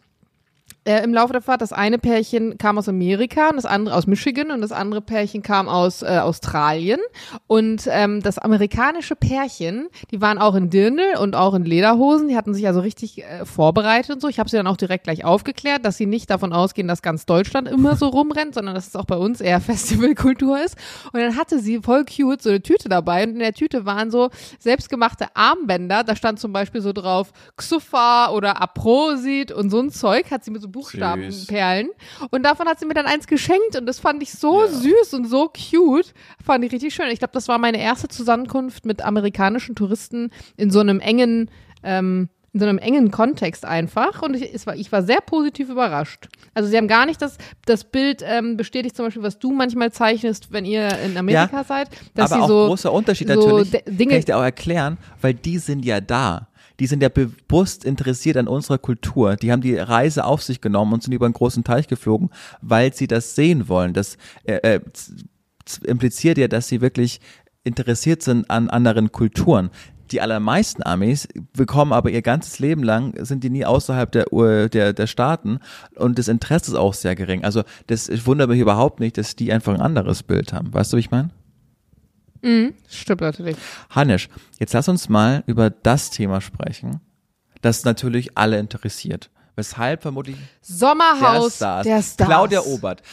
[0.85, 1.61] äh, im Laufe der Fahrt.
[1.61, 5.41] Das eine Pärchen kam aus Amerika und das andere aus Michigan und das andere Pärchen
[5.41, 6.99] kam aus äh, Australien.
[7.47, 12.27] Und ähm, das amerikanische Pärchen, die waren auch in Dirndl und auch in Lederhosen.
[12.27, 14.27] Die hatten sich also richtig äh, vorbereitet und so.
[14.27, 17.25] Ich habe sie dann auch direkt gleich aufgeklärt, dass sie nicht davon ausgehen, dass ganz
[17.25, 20.75] Deutschland immer so rumrennt, sondern dass es auch bei uns eher Festivalkultur ist.
[21.13, 24.11] Und dann hatte sie voll cute so eine Tüte dabei und in der Tüte waren
[24.11, 26.03] so selbstgemachte Armbänder.
[26.03, 30.29] Da stand zum Beispiel so drauf Xufa oder Aprosit und so ein Zeug.
[30.31, 31.89] Hat sie mit so Buchstabenperlen.
[32.31, 34.67] Und davon hat sie mir dann eins geschenkt und das fand ich so ja.
[34.67, 36.13] süß und so cute.
[36.45, 37.07] Fand ich richtig schön.
[37.11, 41.49] Ich glaube, das war meine erste Zusammenkunft mit amerikanischen Touristen in so einem engen,
[41.83, 46.27] ähm, in so einem engen Kontext einfach und ich, war, ich war sehr positiv überrascht.
[46.53, 49.91] Also sie haben gar nicht das, das Bild ähm, bestätigt zum Beispiel, was du manchmal
[49.91, 51.89] zeichnest, wenn ihr in Amerika ja, seid.
[52.13, 55.33] Dass aber auch so, großer Unterschied so natürlich, Dinge, kann ich dir auch erklären, weil
[55.33, 59.35] die sind ja da die sind ja bewusst interessiert an unserer Kultur.
[59.35, 62.29] Die haben die Reise auf sich genommen und sind über einen großen Teich geflogen,
[62.61, 63.93] weil sie das sehen wollen.
[63.93, 64.79] Das äh, äh,
[65.83, 67.21] impliziert ja, dass sie wirklich
[67.63, 69.69] interessiert sind an anderen Kulturen.
[70.11, 74.25] Die allermeisten Amis bekommen aber ihr ganzes Leben lang, sind die nie außerhalb der,
[74.69, 75.59] der, der Staaten
[75.95, 77.43] und das Interesse ist auch sehr gering.
[77.43, 80.73] Also das ich wundere mich überhaupt nicht, dass die einfach ein anderes Bild haben.
[80.73, 81.29] Weißt du, wie ich meine?
[82.43, 83.55] Mhm, stimmt natürlich.
[83.89, 84.29] Hannisch,
[84.59, 86.99] jetzt lass uns mal über das Thema sprechen,
[87.61, 89.29] das natürlich alle interessiert.
[89.55, 91.83] Weshalb vermutlich Sommerhaus der Stars.
[91.83, 92.27] Der Stars.
[92.27, 93.03] Claudia Obert.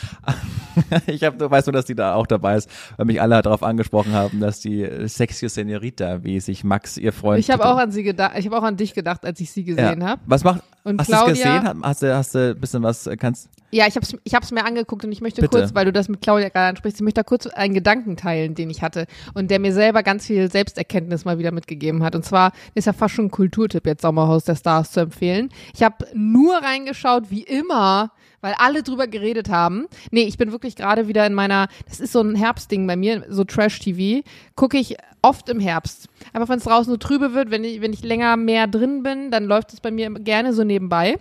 [1.07, 3.63] ich hab, du weißt nur, dass die da auch dabei ist, weil mich alle darauf
[3.63, 7.41] angesprochen haben, dass die sexy Senorita, wie sich Max ihr Freund.
[7.41, 8.39] Ich habe auch an sie gedacht.
[8.39, 10.09] Ich habe auch an dich gedacht, als ich sie gesehen ja.
[10.09, 10.23] habe.
[10.25, 10.63] Was macht?
[10.85, 11.83] Und hast du es gesehen?
[11.83, 13.49] Hast du hast du ein bisschen was kannst?
[13.73, 15.59] Ja, ich habe es ich hab's mir angeguckt und ich möchte Bitte.
[15.59, 18.55] kurz, weil du das mit Claudia gerade ansprichst, ich möchte da kurz einen Gedanken teilen,
[18.55, 22.15] den ich hatte und der mir selber ganz viel Selbsterkenntnis mal wieder mitgegeben hat.
[22.17, 25.51] Und zwar ist ja fast schon ein Kulturtipp jetzt Sommerhaus der Stars zu empfehlen.
[25.75, 29.87] Ich habe nur reingeschaut, wie immer, weil alle drüber geredet haben.
[30.11, 33.25] Nee, ich bin wirklich gerade wieder in meiner, das ist so ein Herbstding bei mir,
[33.29, 34.27] so Trash-TV,
[34.57, 36.09] gucke ich oft im Herbst.
[36.33, 39.31] Aber wenn es draußen so trübe wird, wenn ich, wenn ich länger mehr drin bin,
[39.31, 41.19] dann läuft es bei mir gerne so nebenbei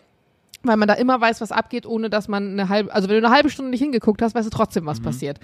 [0.64, 3.26] weil man da immer weiß, was abgeht, ohne dass man eine halbe, also wenn du
[3.26, 5.06] eine halbe Stunde nicht hingeguckt hast, weißt du trotzdem, was mhm.
[5.06, 5.40] passiert.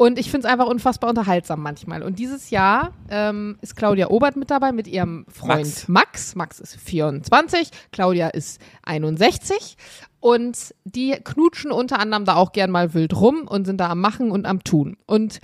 [0.00, 2.02] Und ich finde es einfach unfassbar unterhaltsam manchmal.
[2.02, 5.88] Und dieses Jahr ähm, ist Claudia Obert mit dabei mit ihrem Freund Max.
[5.88, 6.34] Max.
[6.36, 9.76] Max ist 24, Claudia ist 61.
[10.18, 14.00] Und die knutschen unter anderem da auch gern mal wild rum und sind da am
[14.00, 14.96] Machen und am Tun.
[15.04, 15.38] Und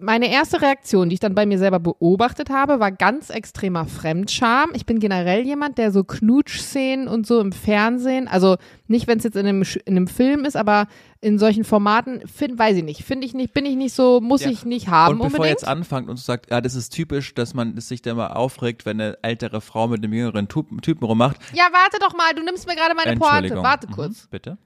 [0.00, 4.70] meine erste Reaktion, die ich dann bei mir selber beobachtet habe, war ganz extremer Fremdscham.
[4.74, 8.56] Ich bin generell jemand, der so Knutschszenen und so im Fernsehen, also
[8.88, 10.86] nicht, wenn es jetzt in einem, in einem Film ist, aber
[11.20, 14.42] in solchen Formaten, find, weiß ich nicht, finde ich nicht, bin ich nicht so, muss
[14.42, 14.50] ja.
[14.50, 15.14] ich nicht haben.
[15.14, 15.60] Und bevor unbedingt.
[15.60, 19.00] jetzt anfängt und sagt, ja, das ist typisch, dass man sich da mal aufregt, wenn
[19.00, 21.36] eine ältere Frau mit einem jüngeren Typen, Typen rummacht.
[21.52, 23.56] Ja, warte doch mal, du nimmst mir gerade meine Pointe.
[23.62, 24.24] Warte mhm, kurz.
[24.24, 24.58] Mhm, bitte.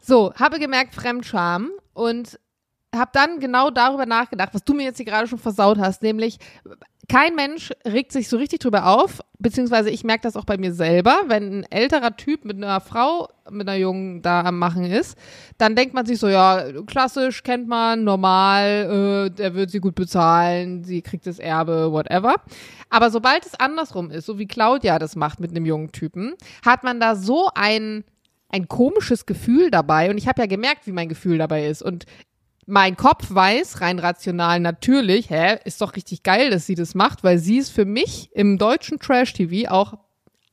[0.00, 2.38] So, habe gemerkt, Fremdscham und
[2.94, 6.38] habe dann genau darüber nachgedacht, was du mir jetzt hier gerade schon versaut hast, nämlich
[7.08, 10.74] kein Mensch regt sich so richtig drüber auf, beziehungsweise ich merke das auch bei mir
[10.74, 15.16] selber, wenn ein älterer Typ mit einer Frau, mit einer Jungen da am Machen ist,
[15.56, 19.94] dann denkt man sich so, ja, klassisch, kennt man, normal, äh, der wird sie gut
[19.94, 22.34] bezahlen, sie kriegt das Erbe, whatever.
[22.90, 26.84] Aber sobald es andersrum ist, so wie Claudia das macht mit einem jungen Typen, hat
[26.84, 28.04] man da so ein
[28.50, 32.06] ein komisches Gefühl dabei und ich habe ja gemerkt, wie mein Gefühl dabei ist und
[32.68, 37.24] mein Kopf weiß rein rational natürlich, hä, ist doch richtig geil, dass sie das macht,
[37.24, 39.94] weil sie ist für mich im deutschen Trash TV auch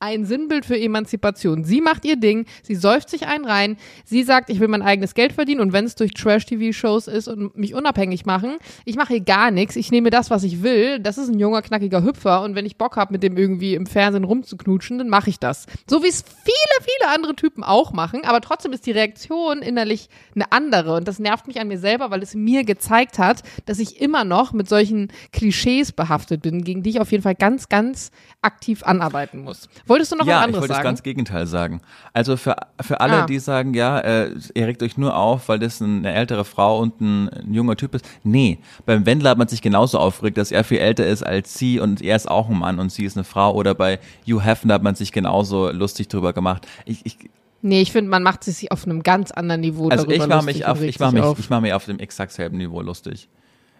[0.06, 1.64] ein Sinnbild für Emanzipation.
[1.64, 5.14] Sie macht ihr Ding, sie säuft sich einen rein, sie sagt, ich will mein eigenes
[5.14, 9.24] Geld verdienen und wenn es durch Trash-TV-Shows ist und mich unabhängig machen, ich mache hier
[9.24, 12.54] gar nichts, ich nehme das, was ich will, das ist ein junger, knackiger Hüpfer und
[12.54, 15.66] wenn ich Bock habe, mit dem irgendwie im Fernsehen rumzuknutschen, dann mache ich das.
[15.90, 20.08] So wie es viele, viele andere Typen auch machen, aber trotzdem ist die Reaktion innerlich
[20.36, 23.80] eine andere und das nervt mich an mir selber, weil es mir gezeigt hat, dass
[23.80, 27.68] ich immer noch mit solchen Klischees behaftet bin, gegen die ich auf jeden Fall ganz,
[27.68, 29.68] ganz aktiv anarbeiten muss.
[29.96, 30.84] Wolltest du noch ja, was anderes ich wollte sagen?
[30.84, 31.80] das ganz Gegenteil sagen.
[32.12, 33.26] Also für, für alle, Ah.
[33.26, 37.00] die sagen, ja, äh, ihr regt euch nur auf, weil das eine ältere Frau und
[37.00, 38.04] ein, ein junger Typ ist.
[38.22, 41.80] Nee, beim Wendler hat man sich genauso aufgeregt, dass er viel älter ist als sie
[41.80, 43.54] und er ist auch ein Mann und sie ist eine Frau.
[43.54, 46.66] Oder bei Hugh Hefner hat man sich genauso lustig drüber gemacht.
[46.84, 47.16] Ich, ich,
[47.62, 50.46] nee, ich finde, man macht sich auf einem ganz anderen Niveau also darüber ich lustig
[50.56, 51.38] mich auf, ich mache sich mich, auf.
[51.38, 53.28] ich mache mich auf dem exakt selben Niveau lustig.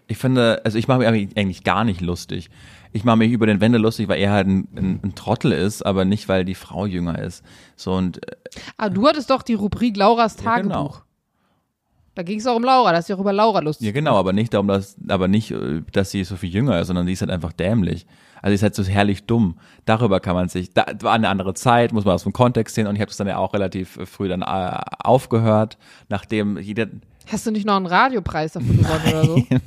[0.09, 2.49] Ich finde, also ich mache mich eigentlich gar nicht lustig.
[2.97, 5.85] Ich mache mich über den Wendler lustig, weil er halt ein, ein, ein Trottel ist,
[5.85, 7.43] aber nicht, weil die Frau jünger ist.
[7.75, 8.35] So und äh,
[8.77, 10.69] Ah, du hattest doch die Rubrik Lauras Ja, Tagebuch.
[10.69, 10.93] genau.
[12.15, 14.33] Da ging es auch um Laura, dass sie auch über Laura lustig Ja, genau, aber
[14.33, 17.21] nicht darum, dass, aber nicht, äh, dass sie so viel jünger ist, sondern die ist
[17.21, 18.07] halt einfach dämlich.
[18.41, 19.59] Also die ist halt so herrlich dumm.
[19.85, 22.87] Darüber kann man sich, da war eine andere Zeit, muss man aus dem Kontext sehen
[22.87, 25.77] und ich habe das dann ja auch relativ äh, früh dann aufgehört,
[26.09, 26.87] nachdem jeder,
[27.31, 29.43] Hast du nicht noch einen Radiopreis dafür gewonnen oder so?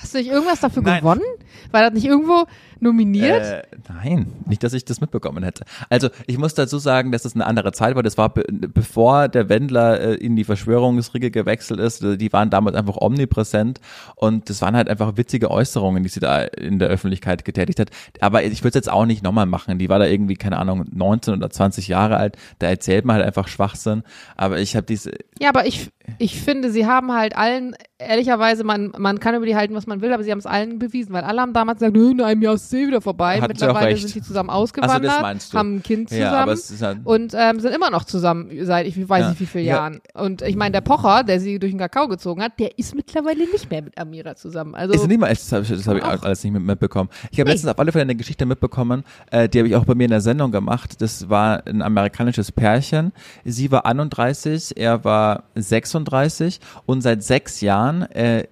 [0.00, 1.00] Hast du nicht irgendwas dafür Nein.
[1.00, 1.22] gewonnen?
[1.70, 2.46] War das nicht irgendwo
[2.82, 3.42] nominiert?
[3.42, 5.64] Äh, nein, nicht, dass ich das mitbekommen hätte.
[5.88, 8.02] Also ich muss dazu sagen, dass es eine andere Zeit war.
[8.02, 12.02] Das war be bevor der Wendler äh, in die Verschwörungsriege gewechselt ist.
[12.02, 13.80] Die waren damals einfach omnipräsent
[14.16, 17.90] und das waren halt einfach witzige Äußerungen, die sie da in der Öffentlichkeit getätigt hat.
[18.20, 19.78] Aber ich würde es jetzt auch nicht nochmal machen.
[19.78, 22.36] Die war da irgendwie, keine Ahnung, 19 oder 20 Jahre alt.
[22.58, 24.02] Da erzählt man halt einfach Schwachsinn.
[24.36, 28.92] Aber ich habe diese, ja, aber ich, ich finde, sie haben halt allen, ehrlicherweise, man,
[28.96, 31.24] man kann über die halten, was man will, aber sie haben es allen bewiesen, weil
[31.24, 33.42] alle haben damals gesagt, "Nö, in einem Jahr ist sie wieder vorbei.
[33.42, 34.00] Auch Mittlerweile recht.
[34.02, 35.04] sind sie zusammen ausgewandert,
[35.52, 35.58] du.
[35.58, 36.58] haben ein Kind zusammen.
[36.80, 39.28] ja, und ähm, sind immer noch zusammen seit ich weiß Ja.
[39.30, 39.74] nicht wie vielen Ja.
[39.76, 40.00] Jahren.
[40.14, 43.40] Und ich meine, der Pocher, der sie durch den Kakao gezogen hat, der ist mittlerweile
[43.50, 44.74] nicht mehr mit Amira zusammen.
[44.74, 46.22] Also Ist nicht mal das habe ich, das hab ich Auch.
[46.22, 47.10] alles nicht mit, mitbekommen.
[47.30, 47.54] Ich habe Nee.
[47.54, 50.10] letztens auf alle Fälle eine Geschichte mitbekommen, äh, die habe ich auch bei mir in
[50.10, 51.00] der Sendung gemacht.
[51.02, 53.12] Das war ein amerikanisches Pärchen.
[53.44, 58.44] Sie war 31, er war 36 und seit sechs Jahren äh,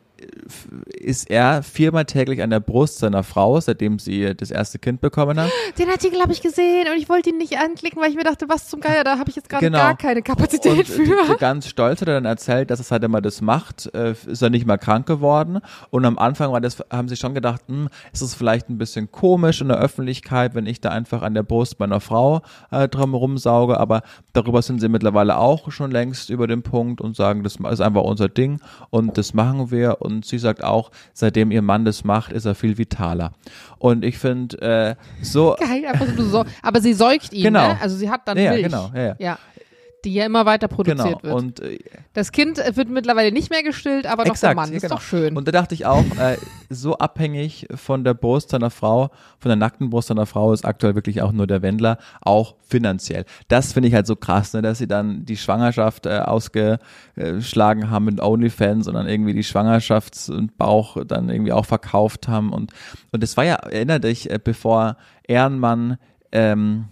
[0.95, 5.39] ist er viermal täglich an der Brust seiner Frau, seitdem sie das erste Kind bekommen
[5.41, 5.51] hat.
[5.79, 8.47] den Artikel habe ich gesehen und ich wollte ihn nicht anklicken, weil ich mir dachte,
[8.49, 9.79] was zum Geier, da habe ich jetzt gerade Genau.
[9.79, 11.37] gar keine Kapazität Und für.
[11.39, 14.51] ganz stolz hat er dann erzählt, dass es halt immer das macht, äh, ist er
[14.51, 15.61] nicht mal krank geworden.
[15.91, 19.11] Und am Anfang war das, haben sie schon gedacht, hm, ist es vielleicht ein bisschen
[19.13, 23.15] komisch in der Öffentlichkeit, wenn ich da einfach an der Brust meiner Frau äh, drum
[23.15, 23.79] rumsauge.
[23.79, 24.03] Aber
[24.33, 28.03] darüber sind sie mittlerweile auch schon längst über den Punkt und sagen, das ist einfach
[28.03, 29.99] unser Ding und das machen wir.
[30.09, 33.33] Und sie sagt auch, seitdem ihr Mann das macht, ist er viel vitaler.
[33.79, 37.69] Und ich finde, äh, so Geil, einfach so Aber sie säugt ihn, Genau.
[37.75, 37.79] ne?
[37.81, 38.63] Also sie hat dann Ja, ja, Milch.
[38.65, 39.39] genau, ja, ja.
[40.05, 41.23] Die ja immer weiter produziert genau.
[41.23, 41.35] wird.
[41.35, 41.79] Und äh,
[42.13, 44.73] das Kind äh, wird mittlerweile nicht mehr gestillt, aber noch der Mann.
[44.73, 44.97] Ist genau.
[44.97, 45.37] doch schön.
[45.37, 46.37] Und da dachte ich auch, äh,
[46.71, 50.95] so abhängig von der Brust seiner Frau, von der nackten Brust seiner Frau ist aktuell
[50.95, 53.25] wirklich auch nur der Wendler, auch finanziell.
[53.49, 58.05] Das finde ich halt so krass, ne, dass sie dann die Schwangerschaft äh, ausgeschlagen haben
[58.05, 62.53] mit OnlyFans und dann irgendwie die Schwangerschafts- und Bauch dann irgendwie auch verkauft haben.
[62.53, 62.73] Und,
[63.11, 65.99] und das war ja, erinnere dich, äh, bevor Ehrenmann
[66.33, 66.87] ähm,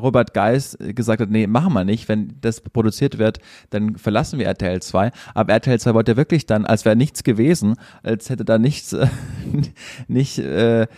[0.00, 3.38] Robert Geis gesagt hat, nee, machen wir nicht, wenn das produziert wird,
[3.70, 5.12] dann verlassen wir RTL 2.
[5.34, 9.06] Aber RTL 2 wollte wirklich dann, als wäre nichts gewesen, als hätte da nichts, äh,
[10.08, 10.88] nicht äh,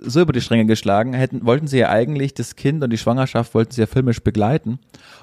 [0.00, 3.54] so über die Stränge geschlagen, hätten, wollten sie ja eigentlich das Kind und die Schwangerschaft
[3.54, 4.78] wollten sie ja filmisch begleiten.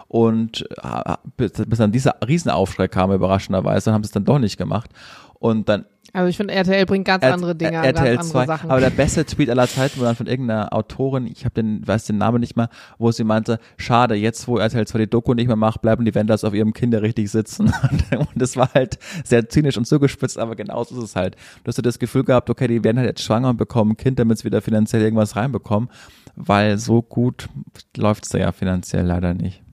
[0.09, 4.57] Und äh, bis, bis dann dieser Riesenaufschrei kam, überraschenderweise, haben sie es dann doch nicht
[4.57, 4.89] gemacht.
[5.41, 8.27] Und dann also ich finde, RTL bringt ganz R- andere Dinge, R- ganz RTL andere
[8.31, 8.45] 2.
[8.45, 8.69] Sachen.
[8.69, 12.03] Aber der beste Tweet aller Zeiten war dann von irgendeiner Autorin, ich habe den, weiß
[12.05, 15.47] den Namen nicht mehr, wo sie meinte, schade, jetzt wo RTL 2 die Doku nicht
[15.47, 17.71] mehr macht, bleiben die Wenders auf ihrem Kinder richtig sitzen.
[18.11, 21.35] Und das war halt sehr zynisch und zugespitzt, aber genauso ist es halt.
[21.63, 23.97] Du hast du das Gefühl gehabt, okay, die werden halt jetzt schwanger und bekommen ein
[23.97, 25.89] Kind, damit sie wieder finanziell irgendwas reinbekommen,
[26.35, 27.47] weil so gut
[27.95, 29.63] läuft's da ja finanziell leider nicht.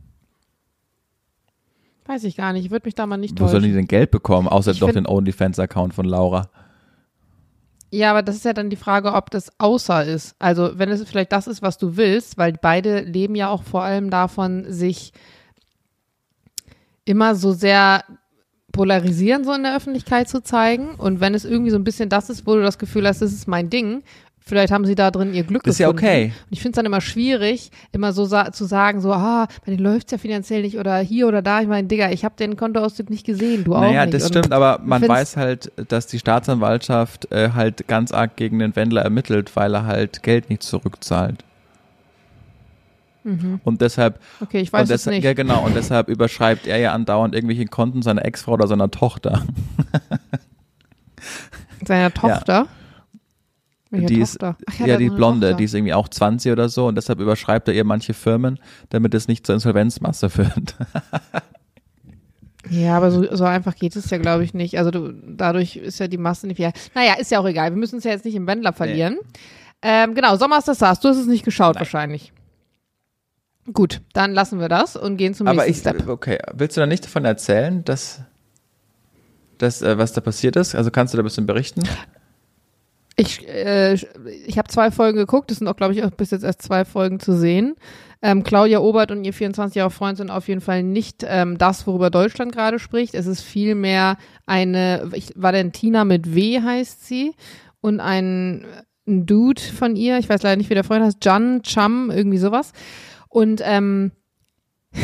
[2.08, 2.64] Weiß ich gar nicht.
[2.64, 3.80] Ich würde mich da mal nicht Wo sollen die täuschen.
[3.80, 6.48] denn Geld bekommen, außer Ich doch den OnlyFans-Account von Laura?
[7.90, 10.34] Ja, aber das ist ja dann die Frage, ob das außer ist.
[10.38, 13.82] Also wenn es vielleicht das ist, was du willst, weil beide leben ja auch vor
[13.82, 15.12] allem davon, sich
[17.04, 18.04] immer so sehr
[18.72, 20.94] polarisieren, so in der Öffentlichkeit zu zeigen.
[20.94, 23.32] Und wenn es irgendwie so ein bisschen das ist, wo du das Gefühl hast, das
[23.32, 24.02] ist mein Ding,
[24.48, 26.06] Vielleicht haben sie da drin ihr Glück Das ist ja gefunden.
[26.06, 26.24] okay.
[26.24, 29.72] Und ich finde es dann immer schwierig, immer so sa zu sagen, so, ah, bei
[29.72, 31.60] denen läuft's ja finanziell nicht oder hier oder da.
[31.60, 34.14] Ich meine, Digga, ich habe den Kontoauszug nicht gesehen, du auch Naja, nicht.
[34.14, 38.58] das Und stimmt, aber man weiß halt, dass die Staatsanwaltschaft äh, halt ganz arg gegen
[38.58, 41.44] den Wendler ermittelt, weil er halt Geld nicht zurückzahlt.
[43.64, 45.22] Und deshalb, Okay, ich weiß es nicht.
[45.22, 49.42] ja genau, und deshalb überschreibt er ja andauernd irgendwelche Konten seiner Ex-Frau oder seiner Tochter.
[51.86, 52.66] Seiner Tochter.
[53.90, 54.56] Welche die ist, Tochter?
[54.66, 55.56] Ach ja, hat die Blonde, Tochter.
[55.58, 58.58] die ist irgendwie auch 20 oder so und deshalb überschreibt er ihr manche Firmen,
[58.90, 60.76] damit es nicht zur Insolvenzmasse führt.
[62.70, 64.78] Ja, aber so, so einfach geht es ja, glaube ich, nicht.
[64.78, 66.70] Also du, dadurch ist ja die Masse nicht viel.
[66.94, 67.70] Naja, ist ja auch egal.
[67.70, 69.18] Wir müssen es ja jetzt nicht im Wendler verlieren.
[69.80, 71.00] Ähm, genau, Sommer ist das Saß.
[71.00, 72.32] Du hast es nicht geschaut wahrscheinlich.
[73.72, 76.08] Gut, dann lassen wir das und gehen zum Aber nächsten ich, Step.
[76.08, 78.20] okay, willst du da nicht davon erzählen, dass,
[79.58, 80.74] dass äh, was da passiert ist?
[80.74, 81.82] Also kannst du da ein bisschen berichten?
[83.20, 85.50] Ich, äh, ich habe zwei Folgen geguckt.
[85.50, 87.74] Es sind auch, glaube ich, auch bis jetzt erst zwei Folgen zu sehen.
[88.22, 92.10] Ähm, Claudia Obert und ihr 24-jähriger Freund sind auf jeden Fall nicht ähm, das, worüber
[92.10, 93.14] Deutschland gerade spricht.
[93.14, 97.34] Es ist vielmehr eine, ich, war denn Tina mit W heißt sie
[97.80, 98.64] und ein,
[99.08, 102.38] ein Dude von ihr, ich weiß leider nicht, wie der Freund heißt, Jan Chum, irgendwie
[102.38, 102.72] sowas.
[103.28, 104.12] Und ähm,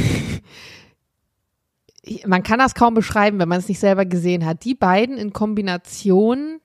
[2.26, 4.64] man kann das kaum beschreiben, wenn man es nicht selber gesehen hat.
[4.64, 6.60] Die beiden in Kombination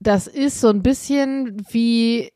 [0.00, 2.30] das ist so ein bisschen wie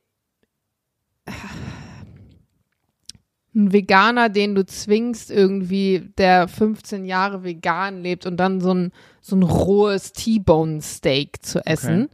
[3.55, 8.93] ein Veganer, den du zwingst, irgendwie, der 15 Jahre vegan lebt und dann so ein,
[9.21, 12.09] so ein rohes T-Bone Steak zu essen.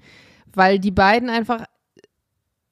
[0.53, 1.65] Weil die beiden einfach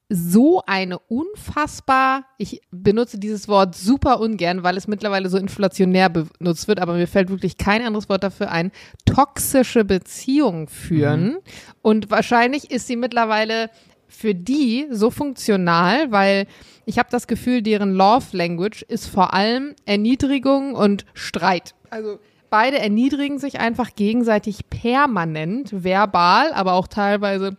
[0.09, 6.67] so eine unfassbar, ich benutze dieses Wort super ungern, weil es mittlerweile so inflationär benutzt
[6.67, 8.71] wird, aber mir fällt wirklich kein anderes Wort dafür ein,
[9.05, 11.37] toxische Beziehungen führen.
[11.81, 13.69] Und wahrscheinlich ist sie mittlerweile
[14.07, 16.47] für die so funktional, weil
[16.85, 21.75] ich habe das Gefühl, deren Love Language ist vor allem Erniedrigung und Streit.
[21.89, 27.57] Also beide erniedrigen sich einfach gegenseitig permanent, verbal, aber auch teilweise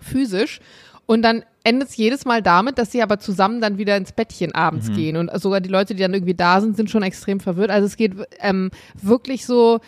[0.00, 0.60] physisch.
[1.06, 4.54] Und dann endet es jedes Mal damit, dass sie aber zusammen dann wieder ins Bettchen
[4.54, 5.16] abends gehen.
[5.16, 7.70] Und sogar die Leute, die dann irgendwie da sind, sind schon extrem verwirrt.
[7.70, 8.70] Also es geht ähm,
[9.00, 9.80] wirklich so,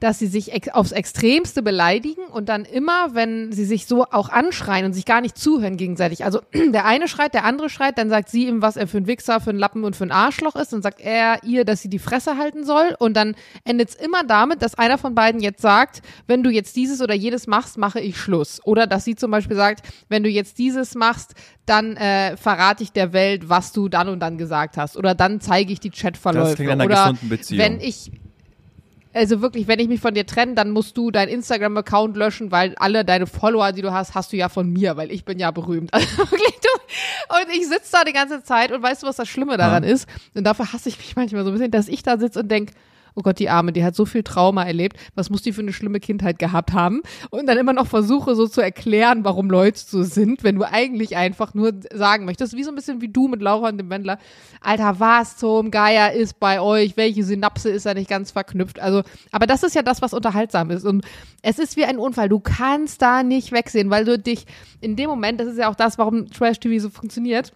[0.00, 4.28] dass sie sich ex aufs Extremste beleidigen und dann immer, wenn sie sich so auch
[4.28, 6.24] anschreien und sich gar nicht zuhören gegenseitig.
[6.24, 6.40] Also
[6.72, 9.40] der eine schreit, der andere schreit, dann sagt sie ihm, was er für ein Wichser,
[9.40, 10.72] für ein Lappen und für ein Arschloch ist.
[10.72, 12.94] Dann sagt er ihr, dass sie die Fresse halten soll.
[12.98, 16.76] Und dann endet es immer damit, dass einer von beiden jetzt sagt, wenn du jetzt
[16.76, 18.60] dieses oder jedes machst, mache ich Schluss.
[18.64, 22.92] Oder dass sie zum Beispiel sagt, wenn du jetzt dieses machst, dann äh, verrate ich
[22.92, 24.96] der Welt, was du dann und dann gesagt hast.
[24.96, 26.48] Oder dann zeige ich die Chatverläufe.
[26.48, 27.60] Das klingt einer Oder gesunden Beziehung.
[27.60, 28.12] wenn ich
[29.16, 32.74] also wirklich, wenn ich mich von dir trenne, dann musst du deinen Instagram-Account löschen, weil
[32.76, 35.50] alle deine Follower, die du hast, hast du ja von mir, weil ich bin ja
[35.50, 35.90] berühmt.
[35.96, 39.28] Also wirklich, du, und ich sitze da die ganze Zeit und weißt du, was das
[39.28, 40.06] Schlimme daran ist?
[40.34, 42.72] Und dafür hasse ich mich manchmal so ein bisschen, dass ich da sitze und denk,
[43.16, 45.72] oh Gott, die Arme, die hat so viel Trauma erlebt, was muss die für eine
[45.72, 47.02] schlimme Kindheit gehabt haben?
[47.30, 51.16] Und dann immer noch versuche so zu erklären, warum Leute so sind, wenn du eigentlich
[51.16, 54.18] einfach nur sagen möchtest, wie so ein bisschen wie du mit Laura und dem Wendler,
[54.60, 58.78] Alter, was zum Geier ist bei euch, welche Synapse ist da nicht ganz verknüpft?
[58.78, 59.02] Also,
[59.32, 61.04] aber das ist ja das, was unterhaltsam ist und
[61.42, 64.46] es ist wie ein Unfall, du kannst da nicht wegsehen, weil du dich
[64.82, 67.52] in dem Moment, das ist ja auch das, warum Trash TV so funktioniert,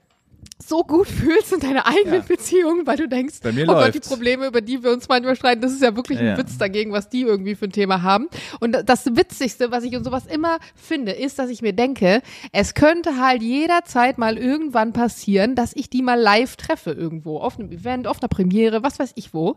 [0.59, 2.27] so gut fühlst in deiner eigenen Ja.
[2.27, 4.09] Beziehung, weil du denkst, oh Gott, die läuft's.
[4.09, 6.39] Probleme, über die wir uns manchmal streiten, das ist ja wirklich ein Ja.
[6.39, 8.29] Witz dagegen, was die irgendwie für ein Thema haben.
[8.61, 12.23] Und das Witzigste, was ich und sowas immer finde, ist, dass ich mir denke,
[12.53, 17.59] es könnte halt jederzeit mal irgendwann passieren, dass ich die mal live treffe irgendwo, auf
[17.59, 19.57] einem Event, auf einer Premiere, was weiß ich wo.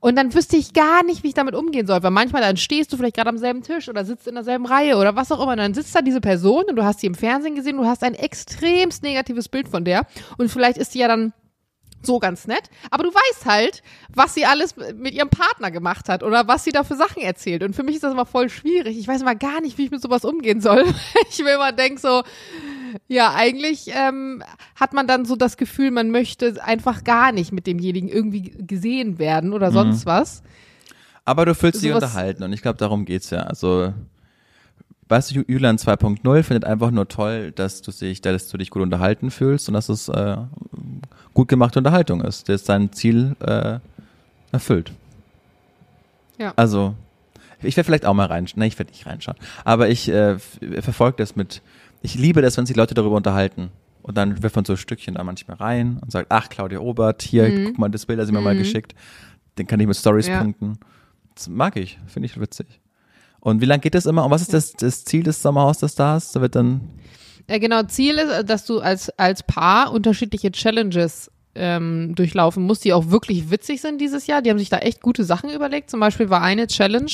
[0.00, 2.92] Und dann wüsste ich gar nicht, wie ich damit umgehen soll, weil manchmal dann stehst
[2.92, 5.52] du vielleicht gerade am selben Tisch oder sitzt in derselben Reihe oder was auch immer.
[5.52, 8.02] Und dann sitzt da diese Person und du hast sie im Fernsehen gesehen, du hast
[8.02, 11.32] ein extremst negatives Bild von der und vielleicht ist die ja dann
[12.02, 12.70] so ganz nett.
[12.90, 13.82] Aber du weißt halt,
[14.14, 17.62] was sie alles mit ihrem Partner gemacht hat oder was sie da für Sachen erzählt.
[17.62, 18.98] Und für mich ist das immer voll schwierig.
[18.98, 20.84] Ich weiß immer gar nicht, wie ich mit sowas umgehen soll.
[21.30, 22.22] Ich mir immer denke so,
[23.06, 24.42] ja, eigentlich ähm,
[24.74, 29.18] hat man dann so das Gefühl, man möchte einfach gar nicht mit demjenigen irgendwie gesehen
[29.18, 30.42] werden oder sonst was.
[31.24, 33.40] Aber du fühlst dich unterhalten und ich glaube, darum geht's ja.
[33.40, 33.92] Also,
[35.08, 38.82] weißt du, Julian 2.0 findet einfach nur toll, dass du dich, dass du dich gut
[38.82, 40.36] unterhalten fühlst und dass es äh,
[41.34, 42.48] gut gemachte Unterhaltung ist.
[42.48, 43.78] Der ist sein Ziel äh,
[44.52, 44.92] erfüllt.
[46.38, 46.52] Ja.
[46.56, 46.94] Also,
[47.62, 48.60] Ich werde vielleicht auch mal reinschauen.
[48.60, 49.36] Nein, ich werde nicht reinschauen.
[49.64, 51.60] Aber ich äh, verfolge das mit,
[52.02, 53.70] ich liebe das, wenn sich Leute darüber unterhalten.
[54.02, 57.48] Und dann wirft man so Stückchen da manchmal rein und sagt, ach, Claudia Obert, hier,
[57.48, 57.64] Mhm.
[57.66, 58.94] guck mal, das Bild, das sie mir mal geschickt.
[59.58, 60.38] Den kann ich mit Stories Ja.
[60.40, 60.78] punkten.
[61.34, 62.80] Das mag ich, finde ich witzig.
[63.40, 64.24] Und wie lange geht das immer?
[64.24, 66.32] Und was ist das, das Ziel des Sommerhaus der Stars?
[66.32, 66.80] Da wird dann,
[67.48, 67.82] Ja, genau.
[67.84, 73.50] Ziel ist, dass du als, als Paar unterschiedliche Challenges ähm, durchlaufen musst, die auch wirklich
[73.50, 74.42] witzig sind dieses Jahr.
[74.42, 75.90] Die haben sich da echt gute Sachen überlegt.
[75.90, 77.10] Zum Beispiel war eine Challenge,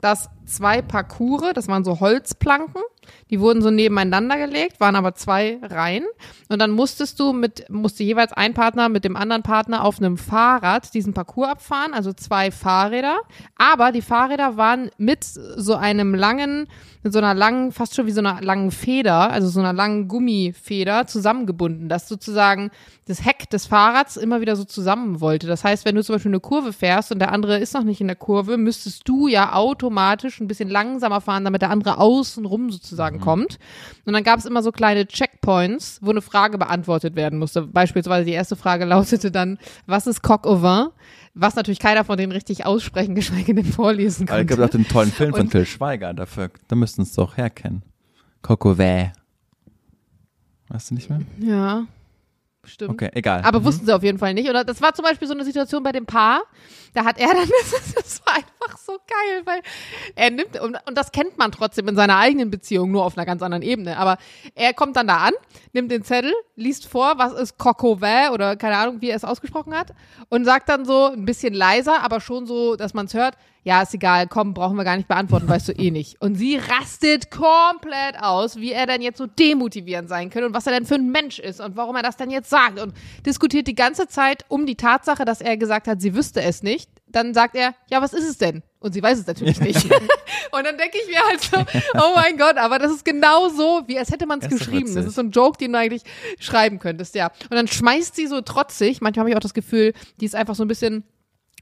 [0.00, 2.82] dass zwei Parcours, das waren so Holzplanken,
[3.30, 6.04] die wurden so nebeneinander gelegt, waren aber zwei Reihen.
[6.48, 10.18] Und dann musstest du mit, musste jeweils ein Partner mit dem anderen Partner auf einem
[10.18, 13.18] Fahrrad diesen Parcours abfahren, also zwei Fahrräder.
[13.56, 16.68] Aber die Fahrräder waren mit so einem langen,
[17.02, 20.08] mit so einer langen, fast schon wie so einer langen Feder, also so einer langen
[20.08, 22.70] Gummifeder zusammengebunden, dass sozusagen
[23.06, 25.46] das Heck des Fahrrads immer wieder so zusammen wollte.
[25.46, 28.00] Das heißt, wenn du zum Beispiel eine Kurve fährst und der andere ist noch nicht
[28.00, 32.70] in der Kurve, müsstest du ja automatisch ein bisschen langsamer fahren, damit der andere außenrum
[32.70, 33.58] sozusagen kommt.
[34.04, 37.62] Und dann gab es immer so kleine Checkpoints, wo eine Frage beantwortet werden musste.
[37.62, 40.88] Beispielsweise die erste Frage lautete dann, was ist Coq au vin?
[41.34, 44.56] Was natürlich keiner von denen richtig aussprechen, geschweige denn vorlesen aber es konnte.
[44.56, 46.50] gibt auch den tollen Film von Till Schweiger dafür.
[46.68, 47.82] Da müssten es doch herkennen.
[48.42, 49.12] Coco Vä.
[50.68, 51.20] Weißt du nicht mehr?
[51.38, 51.86] Ja,
[52.64, 52.92] stimmt.
[52.92, 53.42] Okay, egal.
[53.44, 53.64] Aber Mhm.
[53.64, 54.48] wussten sie auf jeden Fall nicht.
[54.48, 56.42] Oder das war zum Beispiel so eine Situation bei dem Paar.
[56.94, 59.60] Da hat er dann, das, das war einfach so geil, weil
[60.14, 63.26] er nimmt, und, und das kennt man trotzdem in seiner eigenen Beziehung, nur auf einer
[63.26, 63.96] ganz anderen Ebene.
[63.96, 64.18] Aber
[64.54, 65.32] er kommt dann da an,
[65.72, 69.74] nimmt den Zettel, liest vor, was ist Cocovet oder keine Ahnung, wie er es ausgesprochen
[69.74, 69.92] hat,
[70.28, 73.36] und sagt dann so ein bisschen leiser, aber schon so, dass man es hört.
[73.64, 76.20] Ja, ist egal, komm, brauchen wir gar nicht beantworten, weißt du eh nicht.
[76.20, 80.66] Und sie rastet komplett aus, wie er denn jetzt so demotivierend sein könnte und was
[80.66, 82.92] er denn für ein Mensch ist und warum er das denn jetzt sagt und
[83.24, 86.90] diskutiert die ganze Zeit um die Tatsache, dass er gesagt hat, sie wüsste es nicht.
[87.06, 88.62] Dann sagt er, ja, was ist es denn?
[88.80, 89.84] Und sie weiß es natürlich nicht.
[90.50, 91.58] und dann denke ich mir halt so,
[91.94, 94.92] oh mein Gott, aber das ist genau so, wie als hätte man es geschrieben.
[94.92, 96.02] Das ist so ein Joke, den du eigentlich
[96.40, 97.30] schreiben könntest, ja.
[97.44, 100.56] Und dann schmeißt sie so trotzig, manchmal habe ich auch das Gefühl, die ist einfach
[100.56, 101.04] so ein bisschen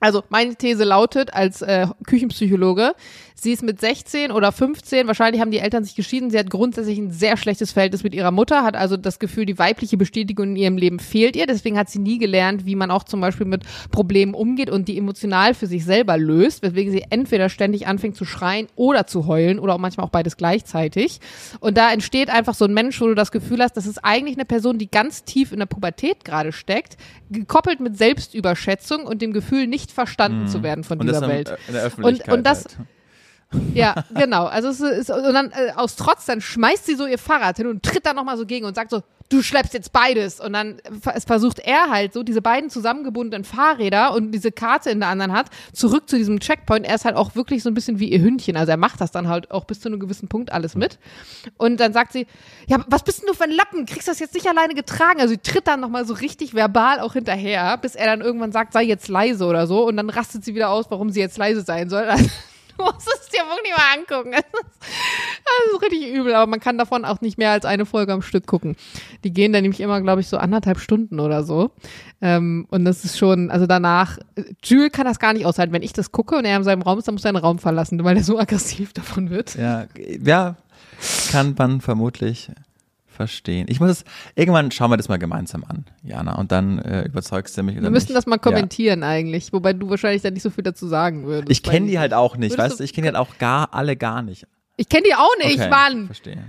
[0.00, 2.94] also meine These lautet als äh, Küchenpsychologe,
[3.34, 6.98] sie ist mit 16 oder 15, wahrscheinlich haben die Eltern sich geschieden, sie hat grundsätzlich
[6.98, 10.56] ein sehr schlechtes Verhältnis mit ihrer Mutter, hat also das Gefühl, die weibliche Bestätigung in
[10.56, 13.64] ihrem Leben fehlt ihr, deswegen hat sie nie gelernt, wie man auch zum Beispiel mit
[13.90, 18.24] Problemen umgeht und die emotional für sich selber löst, weswegen sie entweder ständig anfängt zu
[18.24, 21.20] schreien oder zu heulen oder auch manchmal auch beides gleichzeitig.
[21.60, 24.36] Und da entsteht einfach so ein Mensch, wo du das Gefühl hast, das ist eigentlich
[24.36, 26.96] eine Person, die ganz tief in der Pubertät gerade steckt,
[27.30, 31.02] gekoppelt mit Selbstüberschätzung und dem Gefühl, nicht verstanden zu werden von Mhm.
[31.02, 31.56] und dieser Welt.
[31.68, 32.34] in der Öffentlichkeit.
[32.34, 32.76] und das- halt.
[33.74, 34.46] Ja, genau.
[34.46, 37.66] Also es ist, und dann äh, aus Trotz, dann schmeißt sie so ihr Fahrrad hin
[37.66, 40.40] und tritt dann nochmal so gegen und sagt so, du schleppst jetzt beides.
[40.40, 40.80] Und dann
[41.26, 45.46] versucht er halt so, diese beiden zusammengebundenen Fahrräder und diese Karte in der anderen hat,
[45.72, 46.84] zurück zu diesem Checkpoint.
[46.84, 48.56] Er ist halt auch wirklich so ein bisschen wie ihr Hündchen.
[48.56, 50.98] Also er macht das dann halt auch bis zu einem gewissen Punkt alles mit.
[51.56, 52.26] Und dann sagt sie,
[52.66, 53.86] ja, was bist denn du für ein Lappen?
[53.86, 55.20] Kriegst das jetzt nicht alleine getragen?
[55.20, 58.72] Also sie tritt dann nochmal so richtig verbal auch hinterher, bis er dann irgendwann sagt,
[58.72, 59.86] sei jetzt leise oder so.
[59.86, 62.06] Und dann rastet sie wieder aus, warum sie jetzt leise sein soll.
[62.06, 62.16] Du
[62.80, 64.32] musst es dir wirklich mal angucken.
[64.32, 68.22] Das ist, richtig übel, aber man kann davon auch nicht mehr als eine Folge am
[68.22, 68.76] Stück gucken.
[69.24, 71.70] Die gehen dann nämlich immer, glaube ich, so anderthalb Stunden oder so.
[72.20, 74.18] Ähm, und das ist schon, also danach,
[74.62, 75.72] Jules kann das gar nicht aushalten.
[75.72, 77.58] Wenn ich das gucke und er in seinem Raum ist, dann muss er den Raum
[77.58, 79.54] verlassen, weil er so aggressiv davon wird.
[79.54, 80.56] Ja, ja,
[81.30, 82.50] kann man vermutlich
[83.20, 83.66] verstehen.
[83.68, 84.04] Ich muss es,
[84.34, 87.74] irgendwann schauen wir das mal gemeinsam an, Jana, und dann äh, überzeugst du mich.
[87.76, 88.16] oder Wir müssten nicht.
[88.16, 88.40] das mal Ja.
[88.42, 91.50] kommentieren eigentlich, wobei du wahrscheinlich dann nicht so viel dazu sagen würdest.
[91.50, 93.74] Ich kenne die halt auch nicht, weißt du- du, ich kenne die halt auch gar,
[93.74, 94.46] alle gar nicht.
[94.76, 96.06] Ich kenne die auch nicht, Okay, Mann.
[96.06, 96.42] Verstehe.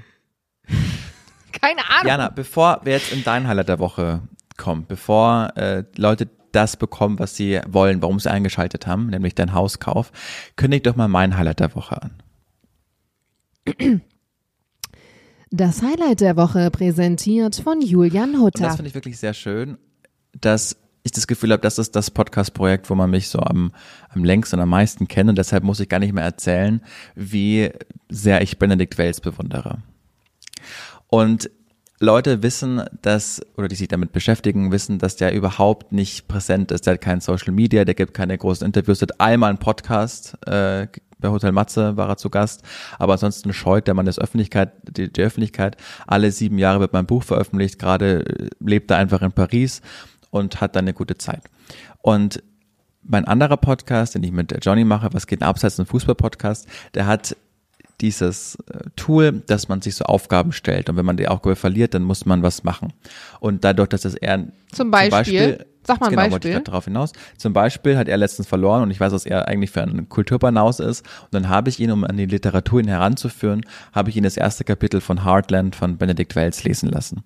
[1.52, 2.08] Keine Ahnung.
[2.08, 4.22] Jana, bevor wir jetzt in dein Highlight der Woche
[4.58, 9.54] kommen, bevor äh, Leute das bekommen, was sie wollen, warum sie eingeschaltet haben, nämlich dein
[9.54, 10.12] Hauskauf,
[10.56, 12.12] kündig doch mal mein Highlight der Woche an.
[15.54, 18.76] Das Highlight der Woche präsentiert von Julian Und das Hutter.
[18.78, 19.78] finde ich wirklich sehr schön,
[20.40, 23.74] dass ich das Gefühl habe, das ist das Podcast-Projekt, wo man mich so am,
[24.10, 25.30] am längsten und am meisten kennt.
[25.30, 26.80] Und deshalb muss ich gar nicht mehr erzählen,
[27.16, 27.70] wie
[28.08, 29.80] sehr ich Benedikt Wells bewundere.
[31.08, 31.52] Und
[32.00, 36.88] Leute wissen, dass, oder die sich damit beschäftigen, wissen, dass der überhaupt nicht präsent ist.
[36.88, 40.38] Der hat kein Social Media, der gibt keine großen Interviews, der hat einmal einen Podcast,
[40.48, 40.88] äh,
[41.22, 42.64] bei Hotel Matze war er zu Gast,
[43.00, 45.78] aber ansonsten scheut der Mann das Öffentlichkeit, die, die Öffentlichkeit.
[46.08, 49.82] Alle sieben Jahre wird mein Buch veröffentlicht, gerade äh, lebt er einfach in Paris
[50.32, 51.44] und hat dann eine gute Zeit.
[52.02, 52.44] Und
[53.04, 57.08] mein anderer Podcast, den ich mit Johnny mache, was geht denn abseits ein Fußball-Podcast, der
[57.08, 57.36] hat
[58.02, 61.94] dieses äh, Tool, dass man sich so Aufgaben stellt und wenn man die Aufgabe verliert,
[61.94, 62.94] dann muss man was machen.
[63.40, 65.66] Und dadurch, dass das eher Zum Beispiel?
[65.84, 66.52] Sag mal ein genau, wollte ich Beispiel.
[66.52, 67.12] gerade darauf hinaus.
[67.38, 70.84] Zum Beispiel hat er letztens verloren und ich weiß, was er eigentlich für ein Kulturbanause
[70.84, 71.06] ist.
[71.24, 74.38] Und dann habe ich ihn, um an die Literatur ihn heranzuführen, habe ich ihn das
[74.38, 77.24] erste Kapitel von Heartland von Benedikt Wells lesen lassen.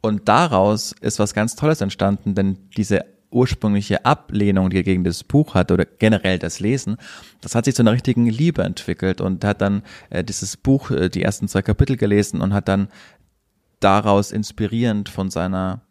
[0.00, 5.22] Und daraus ist was ganz Tolles entstanden, denn diese ursprüngliche Ablehnung, die er gegen das
[5.22, 6.96] Buch hatte oder generell das Lesen,
[7.40, 11.08] das hat sich zu einer richtigen Liebe entwickelt und hat dann äh, dieses Buch, äh,
[11.08, 12.88] die ersten zwei Kapitel gelesen und hat dann
[13.78, 15.82] daraus inspirierend von seiner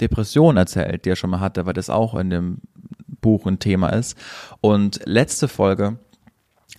[0.00, 2.58] Depression erzählt, die er schon mal hatte, weil das auch in dem
[3.20, 4.16] Buch ein Thema ist.
[4.60, 5.98] Und letzte Folge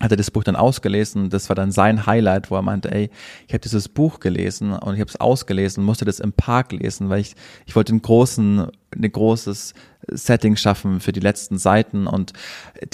[0.00, 1.28] hat er das Buch dann ausgelesen.
[1.28, 3.10] Das war dann sein Highlight, wo er meinte, ey,
[3.46, 7.10] ich habe dieses Buch gelesen und ich habe es ausgelesen, musste das im Park lesen,
[7.10, 7.34] weil ich,
[7.66, 9.74] ich wollte einen großen, ein großes
[10.08, 12.06] Setting schaffen für die letzten Seiten.
[12.06, 12.32] Und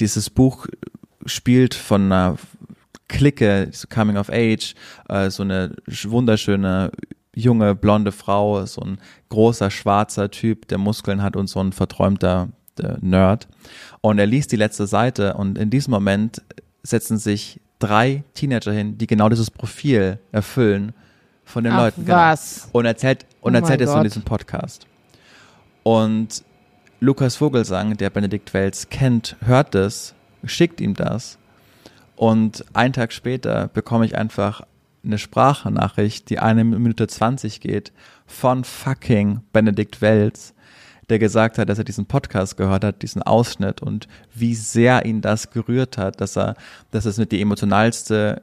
[0.01, 0.66] dieses Buch
[1.27, 2.37] spielt von einer
[3.09, 4.74] Clique, so Coming of Age,
[5.09, 6.91] äh, so eine wunderschöne
[7.37, 12.49] junge blonde Frau, so ein großer schwarzer Typ, der Muskeln hat und so ein verträumter
[12.80, 13.47] äh, Nerd.
[14.01, 16.43] Und er liest die letzte Seite und in diesem Moment
[16.82, 20.95] setzen sich drei Teenager hin, die genau dieses Profil erfüllen
[21.45, 22.09] von den Ach, Leuten.
[22.09, 22.62] was?
[22.62, 22.78] Genau.
[22.78, 24.87] Und erzählt, und Oh erzählt es in diesem Podcast.
[25.82, 26.43] Und
[27.01, 30.14] Lukas Vogelsang, der Benedikt Wells kennt, hört es,
[30.45, 31.39] schickt ihm das.
[32.16, 34.62] Und einen Tag später bekomme ich einfach
[35.07, 37.93] eine Sprachnachricht, die eine Minute 20 geht,
[38.27, 40.55] von fucking Benedikt Wells,
[41.09, 45.21] der gesagt hat, dass er diesen Podcast gehört hat, diesen Ausschnitt und wie sehr ihn
[45.21, 46.57] das gerührt hat, dass er,
[46.91, 48.43] dass es mit die emotionalste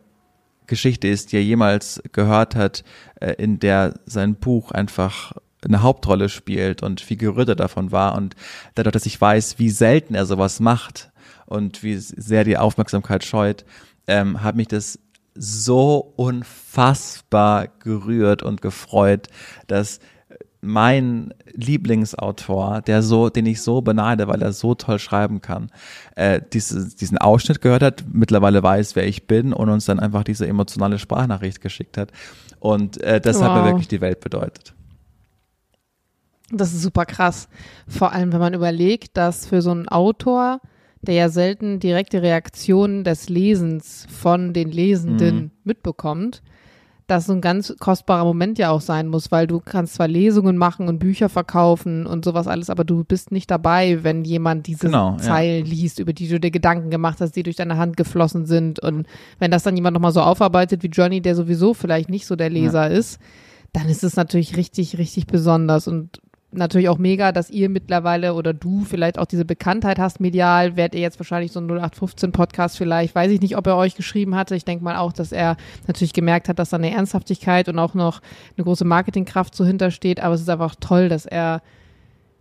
[0.68, 2.84] Geschichte ist, die er jemals gehört hat,
[3.20, 5.34] äh, in der sein Buch einfach
[5.66, 8.36] eine Hauptrolle spielt und wie gerührt er davon war und
[8.76, 11.11] dadurch, dass ich weiß, wie selten er sowas macht
[11.45, 13.66] und wie sehr die Aufmerksamkeit scheut,
[14.07, 14.99] ähm, hat mich das
[15.36, 19.27] so unfassbar gerührt und gefreut,
[19.67, 19.99] dass
[20.61, 25.69] mein Lieblingsautor, der so, den ich so beneide, weil er so toll schreiben kann,
[26.15, 30.23] äh, diese, diesen Ausschnitt gehört hat, mittlerweile weiß, wer ich bin und uns dann einfach
[30.23, 32.11] diese emotionale Sprachnachricht geschickt hat.
[32.59, 33.65] Und äh, das hat mir Wow.
[33.65, 34.73] wirklich die Welt bedeutet.
[36.49, 37.49] Das ist super krass.
[37.88, 40.61] Vor allem, wenn man überlegt, dass für so einen Autor,
[41.04, 45.51] der ja selten direkte Reaktionen des Lesens von den Lesenden Mhm.
[45.64, 46.41] mitbekommt,
[47.06, 50.56] das so ein ganz kostbarer Moment ja auch sein muss, weil du kannst zwar Lesungen
[50.56, 54.88] machen und Bücher verkaufen und sowas alles, aber du bist nicht dabei, wenn jemand diese
[54.88, 55.18] Genau, ja.
[55.18, 58.80] Zeilen liest, über die du dir Gedanken gemacht hast, die durch deine Hand geflossen sind
[58.80, 59.06] und
[59.39, 62.49] wenn das dann jemand nochmal so aufarbeitet wie Johnny, der sowieso vielleicht nicht so der
[62.49, 63.20] Leser ist,
[63.74, 66.22] dann ist es natürlich richtig, richtig besonders und
[66.54, 70.76] natürlich auch mega, dass ihr mittlerweile oder du vielleicht auch diese Bekanntheit hast medial.
[70.76, 73.95] Werdet ihr jetzt wahrscheinlich so ein 0815 Podcast vielleicht, weiß ich nicht, ob er euch
[73.95, 74.56] geschrieben hatte.
[74.56, 77.93] Ich denke mal auch, dass er natürlich gemerkt hat, dass da eine Ernsthaftigkeit und auch
[77.93, 78.22] noch
[78.58, 80.20] eine große Marketingkraft so hintersteht.
[80.20, 81.62] Aber es ist einfach toll, dass er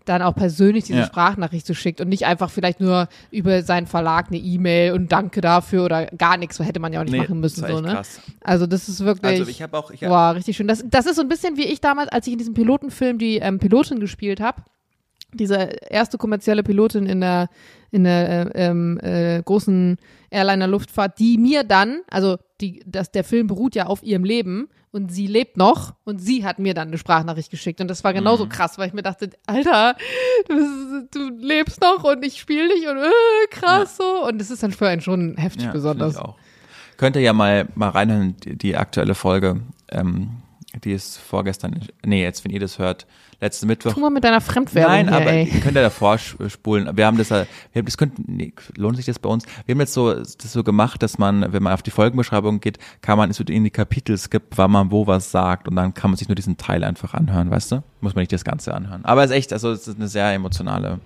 [0.05, 1.07] dann auch persönlich diese Ja.
[1.07, 5.41] Sprachnachricht so schickt und nicht einfach vielleicht nur über seinen Verlag eine E-Mail und Danke
[5.41, 6.57] dafür oder gar nichts.
[6.57, 7.67] So hätte man ja auch nicht machen müssen.
[7.67, 7.93] So, ne?
[7.93, 8.21] krass.
[8.41, 9.41] Also das ist wirklich.
[9.41, 10.69] Also ich habe auch, ich hab, Wow, richtig schön.
[10.69, 13.37] Das, das ist so ein bisschen wie ich damals, als ich in diesem Pilotenfilm die
[13.37, 14.63] ähm, Pilotin gespielt habe.
[15.35, 15.57] Diese
[15.89, 17.49] erste kommerzielle Pilotin in der,
[17.91, 19.97] in der äh, ähm, äh, großen
[20.31, 25.11] Airliner-Luftfahrt, die mir dann, also die, das, der Film beruht ja auf ihrem Leben und
[25.13, 27.81] sie lebt noch und sie hat mir dann eine Sprachnachricht geschickt.
[27.81, 29.97] Und das war genauso krass, weil ich mir dachte, Alter,
[30.49, 33.11] du, du lebst noch und ich spiele dich und äh,
[33.51, 34.27] krass so.
[34.27, 36.19] Und das ist dann für einen schon heftig ja, besonders.
[36.97, 39.61] Könnt ihr ja mal, mal reinhören, die, die aktuelle Folge,
[39.91, 40.43] ähm,
[40.85, 43.07] die ist vorgestern, nee, jetzt, wenn ihr das hört,
[43.43, 43.93] letzten Mittwoch.
[43.93, 45.51] Tu mal mit deiner Fremdwerbung Nein, hier, aber ey.
[45.53, 46.97] ihr könnt ja davor spulen.
[46.97, 49.45] Wir haben das, ja- wir haben das könnten, nee, lohnt sich das bei uns?
[49.67, 52.79] Wir haben jetzt so, das so gemacht, dass man, wenn man auf die Folgenbeschreibung geht,
[53.03, 56.11] kann man so in die Kapitel skippen, wann man wo was sagt und dann kann
[56.11, 57.83] man sich nur diesen Teil einfach anhören, weißt du?
[58.01, 59.05] Muss man nicht das Ganze anhören.
[59.05, 61.01] Aber es ist echt, also es ist eine sehr emotionale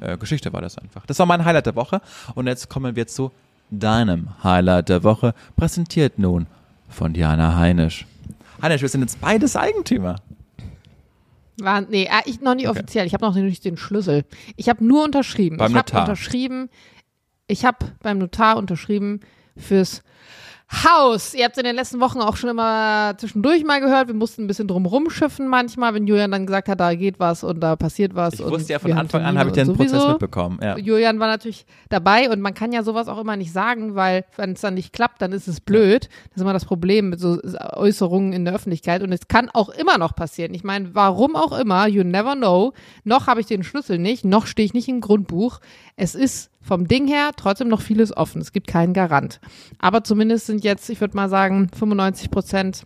[0.00, 1.04] äh, Geschichte war das einfach.
[1.06, 2.00] Das war mein Highlight der Woche
[2.34, 3.32] und jetzt kommen wir zu
[3.70, 6.46] deinem Highlight der Woche, präsentiert nun
[6.88, 8.06] von Diana Heinisch.
[8.62, 10.16] Heinisch, wir sind jetzt beides Eigentümer.
[11.62, 12.78] War, nee, äh, ich noch nicht Okay.
[12.78, 13.06] offiziell.
[13.06, 14.24] Ich habe noch nicht den Schlüssel.
[14.56, 15.56] Ich habe nur unterschrieben.
[15.56, 16.68] Beim ich habe unterschrieben.
[17.46, 19.20] Ich habe beim Notar unterschrieben
[19.56, 20.02] fürs
[20.72, 21.34] Haus.
[21.34, 24.06] Ihr habt in den letzten Wochen auch schon immer zwischendurch mal gehört.
[24.06, 27.42] Wir mussten ein bisschen drum rumschiffen manchmal, wenn Julian dann gesagt hat, da geht was
[27.42, 28.34] und da passiert was.
[28.34, 30.08] Ich wusste ja von Anfang an, habe ich den und Prozess sowieso.
[30.10, 30.60] mitbekommen.
[30.62, 30.78] Ja.
[30.78, 34.52] Julian war natürlich dabei und man kann ja sowas auch immer nicht sagen, weil wenn
[34.52, 36.08] es dann nicht klappt, dann ist es blöd.
[36.28, 37.40] Das ist immer das Problem mit so
[37.72, 40.54] Äußerungen in der Öffentlichkeit und es kann auch immer noch passieren.
[40.54, 42.74] Ich meine, warum auch immer, you never know.
[43.02, 45.58] Noch habe ich den Schlüssel nicht, noch stehe ich nicht im Grundbuch.
[45.96, 48.40] Es ist vom Ding her trotzdem noch vieles offen.
[48.40, 49.40] Es gibt keinen Garant.
[49.78, 52.84] Aber zumindest sind jetzt, ich würde mal sagen, 95 Prozent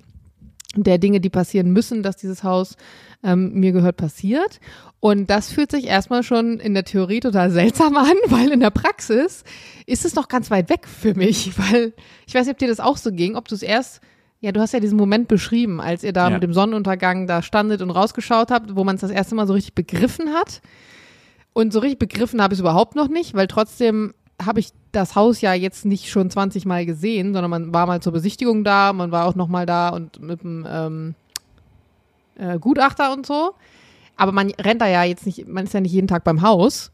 [0.77, 2.77] der Dinge, die passieren müssen, dass dieses Haus
[3.23, 4.61] ähm, mir gehört, passiert.
[5.01, 8.71] Und das fühlt sich erstmal schon in der Theorie total seltsam an, weil in der
[8.71, 9.45] Praxis
[9.87, 11.93] ist es noch ganz weit weg für mich, weil
[12.27, 14.01] ich weiß nicht, ob dir das auch so ging, ob du es erst
[14.41, 16.35] ja, du hast ja diesen Moment beschrieben, als ihr da ja.
[16.35, 19.55] mit dem Sonnenuntergang da standet und rausgeschaut habt, wo man es das erste Mal so
[19.55, 20.61] richtig begriffen hat.
[21.55, 24.13] Und so richtig begriffen habe ich es überhaupt noch nicht, weil trotzdem
[24.45, 28.03] habe ich das Haus ja jetzt nicht schon 20 Mal gesehen, sondern man war mal
[28.03, 31.15] zur Besichtigung da, man war auch noch mal da und mit dem ähm,
[32.37, 33.55] äh, Gutachter und so.
[34.17, 36.91] Aber man rennt da ja jetzt nicht, man ist ja nicht jeden Tag beim Haus.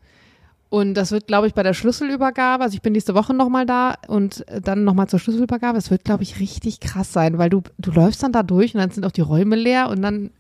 [0.69, 3.97] Und das wird, glaube ich, bei der Schlüsselübergabe, also ich bin nächste Woche nochmal da
[4.07, 5.77] und dann nochmal zur Schlüsselübergabe.
[5.77, 8.81] Es wird, glaube ich, richtig krass sein, weil du, du läufst dann da durch und
[8.81, 10.31] dann sind auch die Räume leer und dann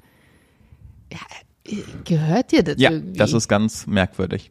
[1.12, 1.18] ja,
[2.04, 3.18] gehört dir das ja, irgendwie.
[3.18, 4.50] das ist ganz merkwürdig.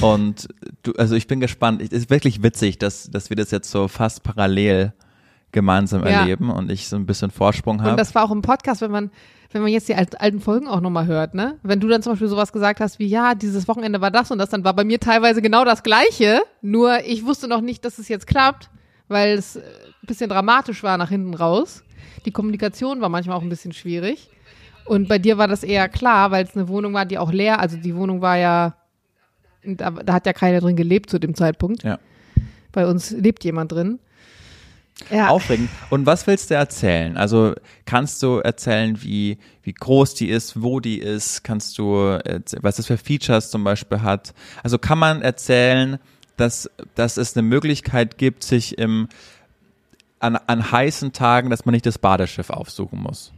[0.00, 0.48] Und
[0.82, 1.80] du, also ich bin gespannt.
[1.82, 4.92] Es ist wirklich witzig, dass, dass wir das jetzt so fast parallel
[5.52, 6.20] gemeinsam ja.
[6.20, 7.92] erleben und ich so ein bisschen Vorsprung habe.
[7.92, 9.10] Und das war auch im Podcast, wenn man,
[9.50, 11.56] wenn man jetzt die alten Folgen auch nochmal hört, ne?
[11.62, 14.38] Wenn du dann zum Beispiel sowas gesagt hast wie, ja, dieses Wochenende war das und
[14.38, 17.98] das, dann war bei mir teilweise genau das Gleiche, nur ich wusste noch nicht, dass
[17.98, 18.68] es jetzt klappt,
[19.08, 19.62] weil es ein
[20.06, 21.82] bisschen dramatisch war nach hinten raus.
[22.26, 24.28] Die Kommunikation war manchmal auch ein bisschen schwierig.
[24.88, 27.60] Und bei dir war das eher klar, weil es eine Wohnung war, die auch leer,
[27.60, 28.74] also die Wohnung war ja
[29.64, 31.82] da, da hat ja keiner drin gelebt zu dem Zeitpunkt.
[31.82, 31.98] Ja.
[32.72, 33.98] Bei uns lebt jemand drin.
[35.10, 35.28] Ja.
[35.28, 35.70] Aufregend.
[35.90, 37.16] Und was willst du erzählen?
[37.16, 41.44] Also kannst du erzählen, wie, wie groß die ist, wo die ist?
[41.44, 42.18] Kannst du,
[42.60, 44.34] was das für Features zum Beispiel hat?
[44.62, 45.98] Also kann man erzählen,
[46.36, 49.08] dass, dass es eine Möglichkeit gibt, sich im,
[50.18, 53.32] an, an heißen Tagen, dass man nicht das Badeschiff aufsuchen muss?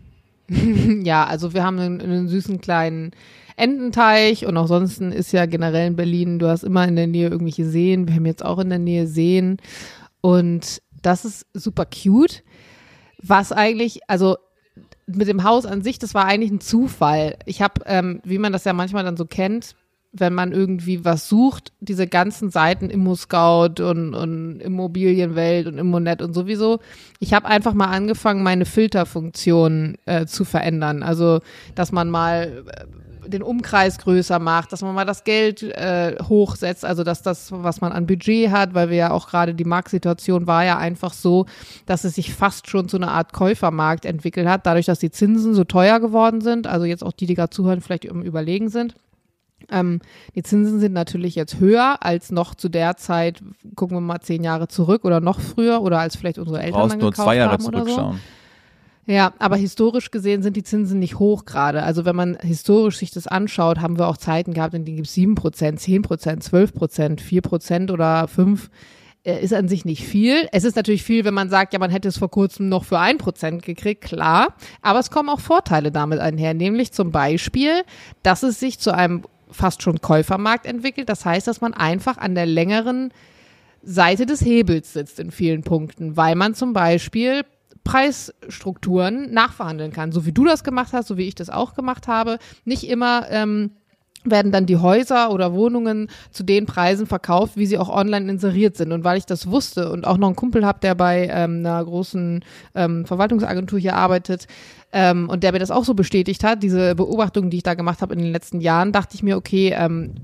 [1.04, 3.12] ja, also wir haben einen, einen süßen kleinen
[3.56, 7.28] Ententeich und auch sonst ist ja generell in Berlin, du hast immer in der Nähe
[7.28, 8.08] irgendwelche Seen.
[8.08, 9.58] Wir haben jetzt auch in der Nähe Seen
[10.20, 12.42] und das ist super cute.
[13.22, 14.38] Was eigentlich, also
[15.06, 17.36] mit dem Haus an sich, das war eigentlich ein Zufall.
[17.44, 19.76] Ich habe, ähm, wie man das ja manchmal dann so kennt,
[20.12, 26.34] wenn man irgendwie was sucht, diese ganzen Seiten Immo-Scout und, und Immobilienwelt und Immonet und
[26.34, 26.80] sowieso.
[27.20, 31.04] Ich habe einfach mal angefangen, meine Filterfunktion äh, zu verändern.
[31.04, 31.40] Also,
[31.76, 36.84] dass man mal äh, den Umkreis größer macht, dass man mal das Geld äh, hochsetzt,
[36.84, 40.48] also dass das, was man an Budget hat, weil wir ja auch gerade die Marktsituation
[40.48, 41.46] war ja einfach so,
[41.86, 45.54] dass es sich fast schon zu einer Art Käufermarkt entwickelt hat, dadurch, dass die Zinsen
[45.54, 48.94] so teuer geworden sind, also jetzt auch die, die gerade zuhören, vielleicht Überlegen sind.
[49.70, 50.00] Ähm,
[50.34, 53.42] die Zinsen sind natürlich jetzt höher als noch zu der Zeit,
[53.76, 56.92] gucken wir mal zehn Jahre zurück oder noch früher oder als vielleicht unsere Eltern Brauchst
[56.92, 58.16] dann nur zwei Jahre haben oder zurückschauen.
[58.16, 58.20] so.
[59.06, 61.82] Ja, aber historisch gesehen sind die Zinsen nicht hoch gerade.
[61.82, 65.08] Also wenn man historisch sich das anschaut, haben wir auch Zeiten gehabt, in denen gibt
[65.08, 68.70] es 7 Prozent, 10 Prozent, 12 Prozent, 4 Prozent oder 5
[69.24, 70.48] äh, ist an sich nicht viel.
[70.52, 72.98] Es ist natürlich viel, wenn man sagt, ja, man hätte es vor kurzem noch für
[72.98, 74.54] ein Prozent gekriegt, klar.
[74.80, 77.82] Aber es kommen auch Vorteile damit einher, nämlich zum Beispiel,
[78.22, 81.08] dass es sich zu einem fast schon Käufermarkt entwickelt.
[81.08, 83.12] Das heißt, dass man einfach an der längeren
[83.82, 87.42] Seite des Hebels sitzt in vielen Punkten, weil man zum Beispiel
[87.84, 90.12] Preisstrukturen nachverhandeln kann.
[90.12, 92.38] So wie du das gemacht hast, so wie ich das auch gemacht habe.
[92.64, 93.72] Nicht immer ähm,
[94.24, 98.76] werden dann die Häuser oder Wohnungen zu den Preisen verkauft, wie sie auch online inseriert
[98.76, 98.92] sind.
[98.92, 101.82] Und weil ich das wusste und auch noch einen Kumpel habe, der bei ähm, einer
[101.84, 102.44] großen
[102.74, 104.46] ähm, Verwaltungsagentur hier arbeitet
[104.92, 108.02] ähm, und der mir das auch so bestätigt hat, diese Beobachtungen, die ich da gemacht
[108.02, 110.14] habe in den letzten Jahren, dachte ich mir, okay, ähm,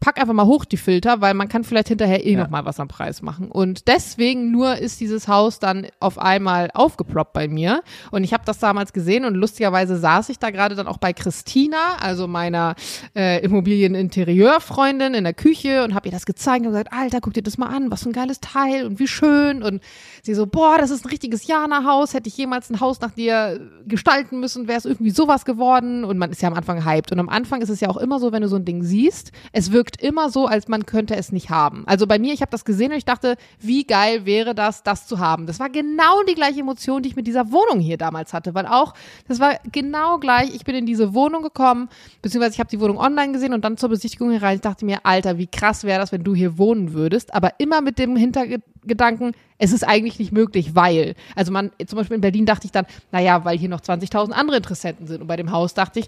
[0.00, 2.42] pack einfach mal hoch die Filter, weil man kann vielleicht hinterher eh ja.
[2.42, 3.50] noch mal was am Preis machen.
[3.50, 7.82] Und deswegen nur ist dieses Haus dann auf einmal aufgeploppt bei mir.
[8.10, 11.12] Und ich habe das damals gesehen und lustigerweise saß ich da gerade dann auch bei
[11.12, 12.76] Christina, also meiner
[13.14, 17.42] äh, Immobilieninterieurfreundin in der Küche und habe ihr das gezeigt und gesagt, Alter, guck dir
[17.42, 19.62] das mal an, was für ein geiles Teil und wie schön.
[19.62, 19.82] Und
[20.22, 22.14] sie so, boah, das ist ein richtiges Jana-Haus.
[22.14, 26.04] Hätte ich jemals ein Haus nach dir gestalten müssen, wäre es irgendwie sowas geworden.
[26.04, 27.12] Und man ist ja am Anfang hyped.
[27.12, 29.32] Und am Anfang ist es ja auch immer so, wenn du so ein Ding siehst,
[29.52, 31.82] es wirkt wirkt immer so, als man könnte es nicht haben.
[31.86, 35.06] Also bei mir, ich habe das gesehen und ich dachte, wie geil wäre das, das
[35.06, 35.46] zu haben.
[35.46, 38.66] Das war genau die gleiche Emotion, die ich mit dieser Wohnung hier damals hatte, weil
[38.66, 38.94] auch,
[39.26, 41.88] das war genau gleich, ich bin in diese Wohnung gekommen,
[42.22, 44.56] beziehungsweise ich habe die Wohnung online gesehen und dann zur Besichtigung herein.
[44.56, 47.80] Ich dachte mir, Alter, wie krass wäre das, wenn du hier wohnen würdest, aber immer
[47.80, 52.46] mit dem Hintergedanken, es ist eigentlich nicht möglich, weil, also man, zum Beispiel in Berlin
[52.46, 55.74] dachte ich dann, naja, weil hier noch 20.000 andere Interessenten sind und bei dem Haus
[55.74, 56.06] dachte ich,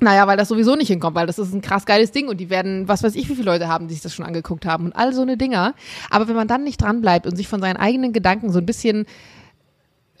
[0.00, 2.50] naja, weil das sowieso nicht hinkommt, weil das ist ein krass geiles Ding und die
[2.50, 4.92] werden, was weiß ich, wie viele Leute haben, die sich das schon angeguckt haben und
[4.92, 5.74] all so eine Dinger.
[6.10, 8.66] Aber wenn man dann nicht dran bleibt und sich von seinen eigenen Gedanken so ein
[8.66, 9.06] bisschen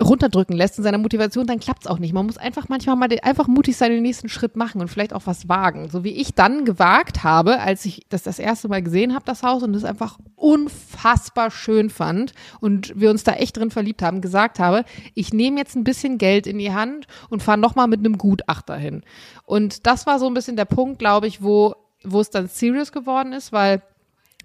[0.04, 2.12] runterdrücken lässt in seiner Motivation, dann klappt es auch nicht.
[2.12, 5.12] Man muss einfach manchmal mal den, einfach mutig sein, den nächsten Schritt machen und vielleicht
[5.12, 5.88] auch was wagen.
[5.90, 9.42] So wie ich dann gewagt habe, als ich das das erste Mal gesehen habe, das
[9.42, 14.20] Haus, und es einfach unfassbar schön fand und wir uns da echt drin verliebt haben,
[14.20, 14.84] gesagt habe,
[15.14, 18.76] ich nehme jetzt ein bisschen Geld in die Hand und fahre nochmal mit einem Gutachter
[18.76, 19.02] hin.
[19.44, 21.74] Und das war so ein bisschen der Punkt, glaube ich, wo,
[22.04, 23.82] wo es dann serious geworden ist, weil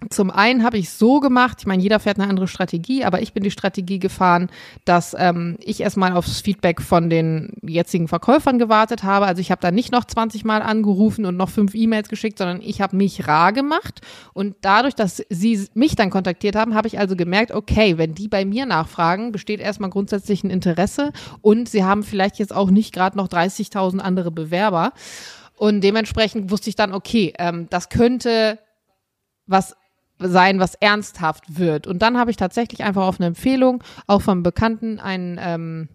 [0.08, 3.34] zum einen habe ich so gemacht, ich meine, jeder fährt eine andere Strategie, aber ich
[3.34, 4.48] bin die Strategie gefahren,
[4.86, 9.26] dass ähm, ich erstmal aufs Feedback von den jetzigen Verkäufern gewartet habe.
[9.26, 12.62] Also ich habe da nicht noch 20 Mal angerufen und noch fünf E-Mails geschickt, sondern
[12.62, 14.00] ich habe mich rar gemacht.
[14.32, 18.28] Und dadurch, dass sie mich dann kontaktiert haben, habe ich also gemerkt, okay, wenn die
[18.28, 22.94] bei mir nachfragen, besteht erstmal grundsätzlich ein Interesse und sie haben vielleicht jetzt auch nicht
[22.94, 24.92] gerade noch 30.000 andere Bewerber.
[25.56, 28.58] Und dementsprechend wusste ich dann, okay, ähm, das könnte
[29.50, 29.76] was
[30.20, 31.86] sein, was ernsthaft wird.
[31.86, 35.88] Und dann habe ich tatsächlich einfach auf eine Empfehlung auch vom Bekannten einen ähm,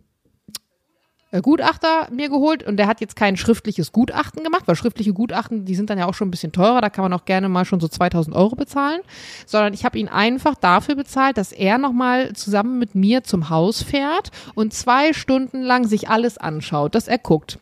[1.35, 5.65] äh, Gutachter mir geholt und der hat jetzt kein schriftliches Gutachten gemacht, weil schriftliche Gutachten,
[5.65, 7.65] die sind dann ja auch schon ein bisschen teurer, da kann man auch gerne mal
[7.65, 9.01] schon so 2000 Euro bezahlen,
[9.45, 13.83] sondern ich habe ihn einfach dafür bezahlt, dass er nochmal zusammen mit mir zum Haus
[13.83, 17.59] fährt und zwei Stunden lang sich alles anschaut, dass er guckt.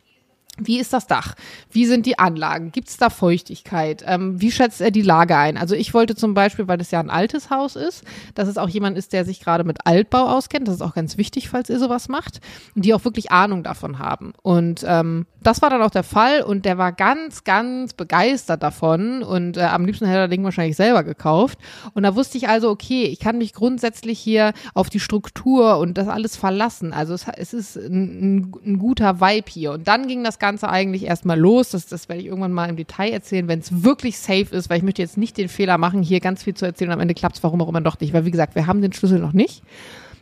[0.60, 1.34] Wie ist das Dach?
[1.72, 2.72] Wie sind die Anlagen?
[2.72, 4.04] Gibt es da Feuchtigkeit?
[4.06, 5.58] Ähm, wie schätzt er die Lage ein?
[5.58, 8.04] Also ich wollte zum Beispiel, weil das ja ein altes Haus ist,
[8.36, 10.68] dass es auch jemand ist, der sich gerade mit Altbau auskennt.
[10.68, 12.40] Das ist auch ganz wichtig, falls ihr sowas macht.
[12.76, 14.34] Und die auch wirklich Ahnung davon haben.
[14.44, 19.24] Und ähm, das war dann auch der Fall und der war ganz, ganz begeistert davon.
[19.24, 21.58] Und äh, am liebsten hätte er Ding wahrscheinlich selber gekauft.
[21.96, 25.98] Und da wusste ich also, okay, ich kann mich grundsätzlich hier auf die Struktur und
[25.98, 26.94] das alles verlassen.
[26.94, 29.72] Also es, es ist ein, ein, ein guter Vibe hier.
[29.72, 31.70] Und dann ging das Ganze eigentlich erstmal los.
[31.70, 34.80] Das, das werde ich irgendwann mal im Detail erzählen, wenn es wirklich safe ist, weil
[34.80, 37.14] ich möchte jetzt nicht den Fehler machen, hier ganz viel zu erzählen und am Ende
[37.14, 38.12] klappt es warum auch immer doch nicht.
[38.12, 39.64] Weil wie gesagt, wir haben den Schlüssel noch nicht.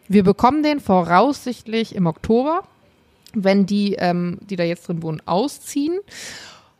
[0.08, 2.62] Wir bekommen den voraussichtlich im Oktober,
[3.34, 5.98] wenn die, ähm, die da jetzt drin wohnen, ausziehen.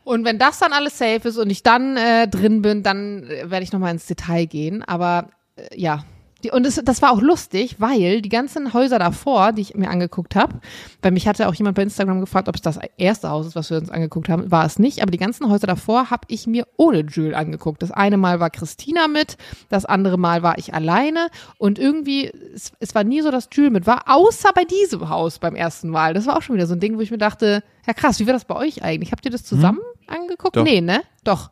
[0.04, 3.50] Und wenn das dann alles safe ist und ich dann äh, drin bin, dann äh,
[3.50, 4.84] werde ich nochmal ins Detail gehen.
[4.84, 6.04] Aber äh, ja,
[6.44, 9.90] die, und das, das war auch lustig, weil die ganzen Häuser davor, die ich mir
[9.90, 10.60] angeguckt habe,
[11.02, 13.70] weil mich hatte auch jemand bei Instagram gefragt, ob es das erste Haus ist, was
[13.70, 15.02] wir uns angeguckt haben, war es nicht.
[15.02, 17.82] Aber die ganzen Häuser davor habe ich mir ohne Jules angeguckt.
[17.82, 19.38] Das eine Mal war Christina mit,
[19.70, 21.28] das andere Mal war ich alleine
[21.58, 25.40] und irgendwie, es, es war nie so, dass Jules mit war, außer bei diesem Haus
[25.40, 26.14] beim ersten Mal.
[26.14, 28.28] Das war auch schon wieder so ein Ding, wo ich mir dachte, ja krass, wie
[28.28, 29.12] war das bei euch eigentlich?
[29.12, 30.16] Habt ihr das zusammen hm.
[30.22, 30.56] angeguckt?
[30.56, 30.64] Doch.
[30.64, 31.02] Nee, ne?
[31.24, 31.52] Doch.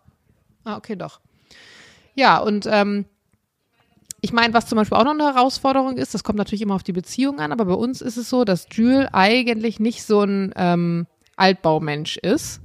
[0.64, 1.20] Ah, okay, doch.
[2.16, 3.06] Ja, und ähm,
[4.22, 6.84] ich meine, was zum Beispiel auch noch eine Herausforderung ist, das kommt natürlich immer auf
[6.84, 10.54] die Beziehung an, aber bei uns ist es so, dass Jules eigentlich nicht so ein
[10.56, 12.62] ähm, Altbaumensch ist.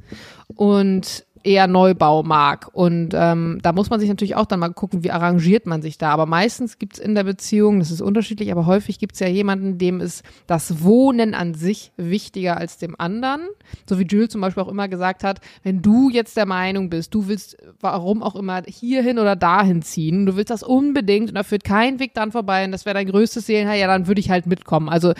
[0.56, 2.68] Und eher Neubau mag.
[2.72, 5.98] Und ähm, da muss man sich natürlich auch dann mal gucken, wie arrangiert man sich
[5.98, 6.10] da.
[6.10, 9.28] Aber meistens gibt es in der Beziehung, das ist unterschiedlich, aber häufig gibt es ja
[9.28, 13.42] jemanden, dem ist das Wohnen an sich wichtiger als dem anderen.
[13.88, 17.14] So wie Jules zum Beispiel auch immer gesagt hat, wenn du jetzt der Meinung bist,
[17.14, 21.42] du willst, warum auch immer, hierhin oder dahin ziehen, du willst das unbedingt und da
[21.42, 24.30] führt kein Weg dran vorbei und das wäre dein größtes Seelenheil, ja, dann würde ich
[24.30, 24.88] halt mitkommen.
[24.88, 25.12] Also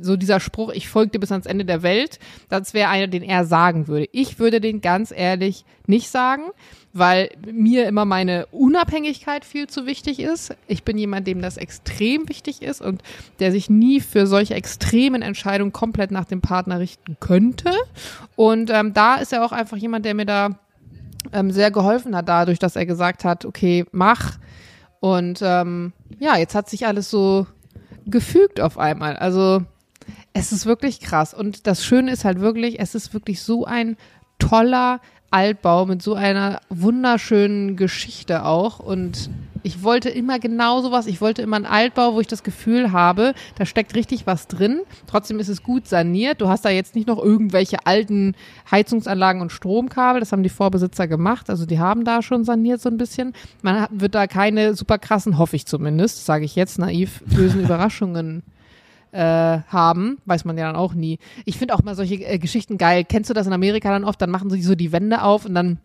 [0.00, 2.18] so dieser Spruch, ich folge dir bis ans Ende der Welt,
[2.48, 4.08] das wäre einer, den er sagen würde.
[4.12, 6.42] Ich würde den ganz ehrlich nicht sagen,
[6.92, 10.54] weil mir immer meine Unabhängigkeit viel zu wichtig ist.
[10.66, 13.02] Ich bin jemand, dem das extrem wichtig ist und
[13.38, 17.70] der sich nie für solche extremen Entscheidungen komplett nach dem Partner richten könnte.
[18.34, 20.58] Und ähm, da ist er auch einfach jemand, der mir da
[21.32, 24.38] ähm, sehr geholfen hat, dadurch, dass er gesagt hat, okay, mach.
[25.00, 27.46] Und ähm, ja, jetzt hat sich alles so
[28.06, 29.16] gefügt auf einmal.
[29.16, 29.62] Also
[30.36, 31.32] es ist wirklich krass.
[31.32, 33.96] Und das Schöne ist halt wirklich, es ist wirklich so ein
[34.38, 38.78] toller Altbau mit so einer wunderschönen Geschichte auch.
[38.78, 39.30] Und
[39.62, 41.06] ich wollte immer genau sowas.
[41.06, 44.82] Ich wollte immer einen Altbau, wo ich das Gefühl habe, da steckt richtig was drin.
[45.06, 46.42] Trotzdem ist es gut saniert.
[46.42, 48.34] Du hast da jetzt nicht noch irgendwelche alten
[48.70, 50.20] Heizungsanlagen und Stromkabel.
[50.20, 51.48] Das haben die Vorbesitzer gemacht.
[51.48, 53.32] Also die haben da schon saniert so ein bisschen.
[53.62, 58.42] Man wird da keine super krassen, hoffe ich zumindest, sage ich jetzt naiv, bösen Überraschungen
[59.16, 61.18] äh, haben, weiß man ja dann auch nie.
[61.44, 63.04] Ich finde auch mal solche äh, Geschichten geil.
[63.04, 64.20] Kennst du das in Amerika dann oft?
[64.20, 65.78] Dann machen sie so die Wände auf und dann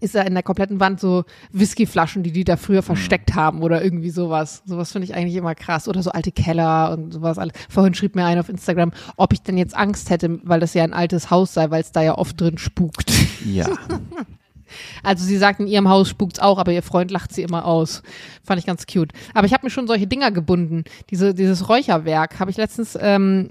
[0.00, 2.86] ist da in der kompletten Wand so Whiskyflaschen, die die da früher mhm.
[2.86, 4.62] versteckt haben oder irgendwie sowas.
[4.66, 5.88] Sowas finde ich eigentlich immer krass.
[5.88, 7.38] Oder so alte Keller und sowas.
[7.68, 10.82] Vorhin schrieb mir einer auf Instagram, ob ich denn jetzt Angst hätte, weil das ja
[10.82, 13.12] ein altes Haus sei, weil es da ja oft drin spukt.
[13.44, 13.66] Ja.
[15.02, 18.02] Also sie sagt, in ihrem Haus spukt's auch, aber ihr Freund lacht sie immer aus.
[18.44, 19.12] Fand ich ganz cute.
[19.32, 20.84] Aber ich habe mir schon solche Dinger gebunden.
[21.10, 23.50] Diese, dieses Räucherwerk habe ich letztens ähm,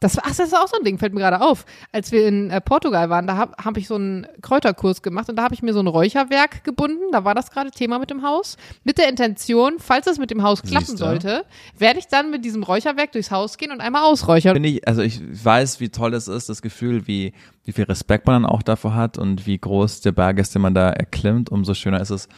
[0.00, 1.64] Das, ach, das ist auch so ein Ding, fällt mir gerade auf.
[1.92, 5.36] Als wir in äh, Portugal waren, da habe hab ich so einen Kräuterkurs gemacht und
[5.36, 7.12] da habe ich mir so ein Räucherwerk gebunden.
[7.12, 8.56] Da war das gerade Thema mit dem Haus.
[8.84, 11.04] Mit der Intention, falls es mit dem Haus klappen Siehste.
[11.04, 11.44] sollte,
[11.78, 14.54] werde ich dann mit diesem Räucherwerk durchs Haus gehen und einmal ausräuchern.
[14.54, 17.32] Finde ich, also ich weiß, wie toll es ist, das Gefühl, wie,
[17.64, 20.62] wie viel Respekt man dann auch davor hat und wie groß der Berg ist, den
[20.64, 21.50] man da erklimmt.
[21.50, 22.28] Umso schöner ist es,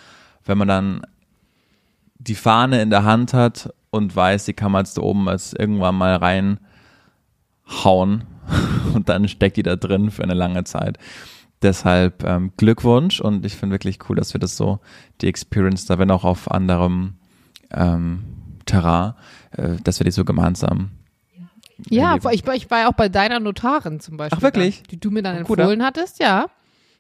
[0.44, 1.02] wenn man dann
[2.18, 5.58] die Fahne in der Hand hat und weiß, die kann man jetzt da oben jetzt
[5.58, 6.64] irgendwann mal reinhauen
[8.94, 10.98] und dann steckt die da drin für eine lange Zeit.
[11.62, 14.80] Deshalb ähm, Glückwunsch und ich finde wirklich cool, dass wir das so,
[15.20, 17.14] die Experience da, wenn auch auf anderem
[17.70, 18.24] ähm,
[18.66, 19.14] Terrain,
[19.52, 20.90] äh, dass wir die so gemeinsam
[21.88, 24.38] Ja, ich, war- ich war ja auch bei deiner Notarin zum Beispiel.
[24.38, 24.82] Ach, wirklich?
[24.82, 25.62] Da, die du mir dann Guter.
[25.62, 26.46] empfohlen hattest, ja.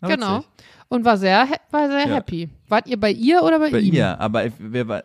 [0.00, 0.38] Na, genau.
[0.38, 0.50] witzig.
[0.88, 2.14] Und war sehr, war sehr Ja.
[2.14, 2.48] happy.
[2.68, 3.92] Wart ihr bei ihr oder bei, Bei ihm?
[3.94, 4.52] ihr, aber, ich-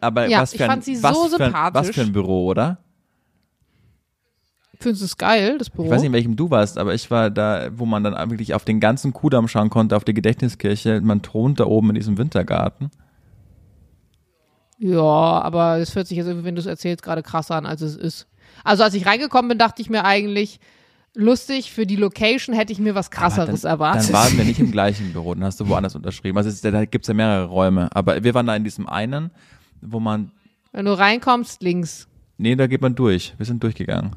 [0.01, 1.95] aber Ja, was ich für ein, fand sie so für ein, was sympathisch.
[1.95, 2.77] für ein Büro, oder?
[4.79, 5.85] Findest du es geil, das Büro?
[5.85, 8.53] Ich weiß nicht, in welchem du warst, aber ich war da, wo man dann wirklich
[8.55, 11.01] auf den ganzen Kudamm schauen konnte, auf die Gedächtniskirche.
[11.01, 12.89] Man thront da oben in diesem Wintergarten.
[14.79, 17.81] Ja, aber es hört sich jetzt irgendwie, wenn du es erzählst, gerade krasser an, als
[17.81, 18.27] es ist.
[18.63, 20.59] Also als ich reingekommen bin, dachte ich mir eigentlich,
[21.15, 24.09] lustig, für die Location hätte ich mir was krasseres dann, erwartet.
[24.09, 26.37] Dann waren wir nicht im gleichen Büro, dann hast du woanders unterschrieben.
[26.37, 29.31] Also es ist, da gibt's ja mehrere Räume, aber wir waren da in diesem einen,
[29.81, 30.31] wo man,
[30.71, 32.07] wenn du reinkommst, links.
[32.37, 33.33] nee, da geht man durch.
[33.37, 34.15] Wir sind durchgegangen.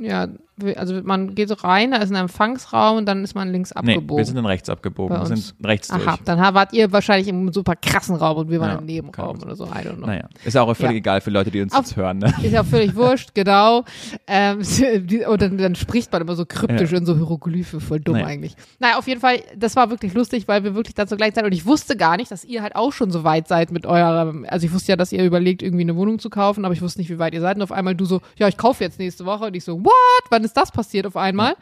[0.00, 0.28] Ja,
[0.76, 3.94] also man geht so rein, da ist ein Empfangsraum und dann ist man links Nee,
[3.94, 4.16] abgebogen.
[4.18, 5.16] wir sind dann rechts abgebogen.
[5.18, 6.06] Wir sind rechts durch.
[6.06, 9.40] Aha, dann wart ihr wahrscheinlich im super krassen Raum und wir waren Ja, im Nebenraum
[9.42, 9.64] oder so.
[9.66, 10.06] I don't know.
[10.06, 10.98] Naja, ist auch völlig Ja.
[10.98, 12.18] egal für Leute, die uns Auf- jetzt hören.
[12.18, 12.32] Ne?
[12.42, 13.84] Ist ja völlig wurscht, genau.
[14.26, 14.60] Ähm,
[15.06, 16.98] die- und dann, dann spricht man immer so kryptisch Ja.
[16.98, 18.26] in so Hieroglyphe, voll dumm Naja.
[18.26, 18.56] eigentlich.
[18.78, 21.44] Naja, auf jeden Fall, das war wirklich lustig, weil wir wirklich dann zur gleichen Zeit,
[21.44, 24.46] und ich wusste gar nicht, dass ihr halt auch schon so weit seid mit eurem,
[24.48, 27.00] also ich wusste ja, dass ihr überlegt, irgendwie eine Wohnung zu kaufen, aber ich wusste
[27.00, 27.56] nicht, wie weit ihr seid.
[27.56, 29.44] Und auf einmal du so, ja, ich kaufe jetzt nächste Woche.
[29.46, 29.92] Und ich so, what?
[30.30, 31.54] Wann ist das passiert auf einmal?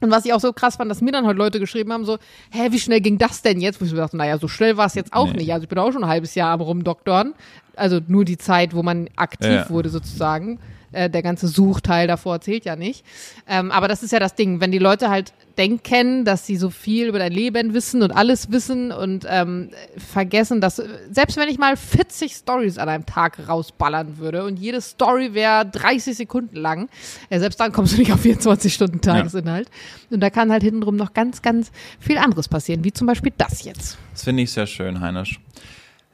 [0.00, 2.18] Und was ich auch so krass fand, dass mir dann halt Leute geschrieben haben, so,
[2.50, 3.80] hä, wie schnell ging das denn jetzt?
[3.80, 5.38] Wo ich so dachte, naja, so schnell war es jetzt auch Nee.
[5.38, 5.52] nicht.
[5.52, 7.34] Also ich bin auch schon ein halbes Jahr am Rumdoktoren.
[7.74, 9.70] Also nur die Zeit, wo man aktiv Ja.
[9.70, 10.60] wurde sozusagen.
[10.92, 13.04] Äh, der ganze Suchteil davor zählt ja nicht.
[13.48, 16.70] Ähm, aber das ist ja das Ding, wenn die Leute halt denken, dass sie so
[16.70, 20.76] viel über dein Leben wissen und alles wissen und ähm, vergessen, dass
[21.10, 25.66] selbst wenn ich mal 40 Stories an einem Tag rausballern würde und jede Story wäre
[25.66, 26.88] 30 Sekunden lang,
[27.28, 29.68] ja, selbst dann kommst du nicht auf 24 Stunden Tagesinhalt.
[30.10, 33.64] Und da kann halt hintenrum noch ganz, ganz viel anderes passieren, wie zum Beispiel das
[33.64, 33.98] jetzt.
[34.12, 35.40] Das finde ich sehr schön, Heinisch.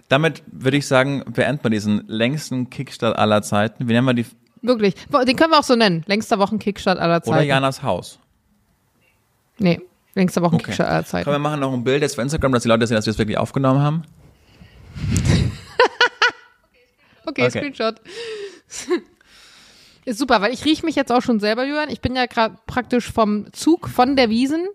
[0.09, 3.89] Damit würde ich sagen, beenden wir diesen längsten Kickstart aller Zeiten.
[3.89, 4.27] Wie nennen wir die?
[4.63, 4.95] Wirklich.
[4.95, 6.03] Den können wir auch so nennen.
[6.07, 7.37] Längster Wochenkickstart aller Zeiten.
[7.37, 8.19] Oder Janas Haus.
[9.59, 9.81] Nee,
[10.15, 10.47] längster Okay.
[10.53, 11.25] Wochenkickstart aller Zeiten.
[11.25, 13.13] Komm, wir machen noch ein Bild jetzt für Instagram, dass die Leute sehen, dass wir
[13.13, 14.03] es wirklich aufgenommen haben.
[17.27, 17.59] Okay, Okay.
[17.59, 18.01] Screenshot.
[20.05, 21.91] Ist super, weil ich rieche mich jetzt auch schon selber, Jürgen.
[21.91, 24.67] Ich bin ja gerade praktisch vom Zug von der Wiesen,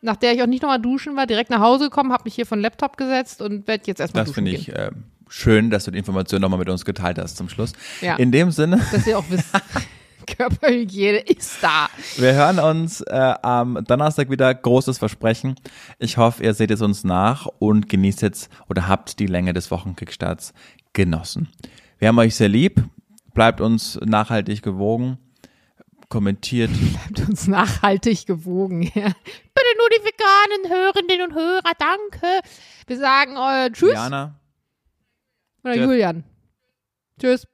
[0.00, 2.46] nach der ich auch nicht nochmal duschen war, direkt nach Hause gekommen, habe mich hier
[2.46, 4.90] von Laptop gesetzt und werde jetzt erstmal Das duschen finde ich äh,
[5.28, 7.74] schön, dass du die Information nochmal mit uns geteilt hast zum Schluss.
[8.00, 8.16] Ja.
[8.16, 9.48] In dem Sinne, Dass ihr auch wisst,
[10.26, 11.88] Körperhygiene ist da.
[12.16, 14.54] wir hören uns äh, am Donnerstag wieder.
[14.54, 15.56] Großes Versprechen.
[15.98, 19.70] Ich hoffe, ihr seht es uns nach und genießt jetzt oder habt die Länge des
[19.70, 20.52] Wochenkickstarts
[20.92, 21.48] genossen.
[21.98, 22.82] Wir haben euch sehr lieb.
[23.34, 25.18] Bleibt uns nachhaltig gewogen.
[26.08, 26.70] Kommentiert.
[26.70, 28.82] Bleibt uns nachhaltig gewogen.
[28.82, 28.90] Ja.
[28.92, 32.48] Bitte nur die veganen Hörerinnen und Hörer, danke.
[32.86, 33.92] Wir sagen äh, Tschüss.
[33.92, 34.40] Jana.
[35.64, 35.84] Oder Tschüss.
[35.84, 36.24] Julian.
[37.18, 37.46] Tschüss.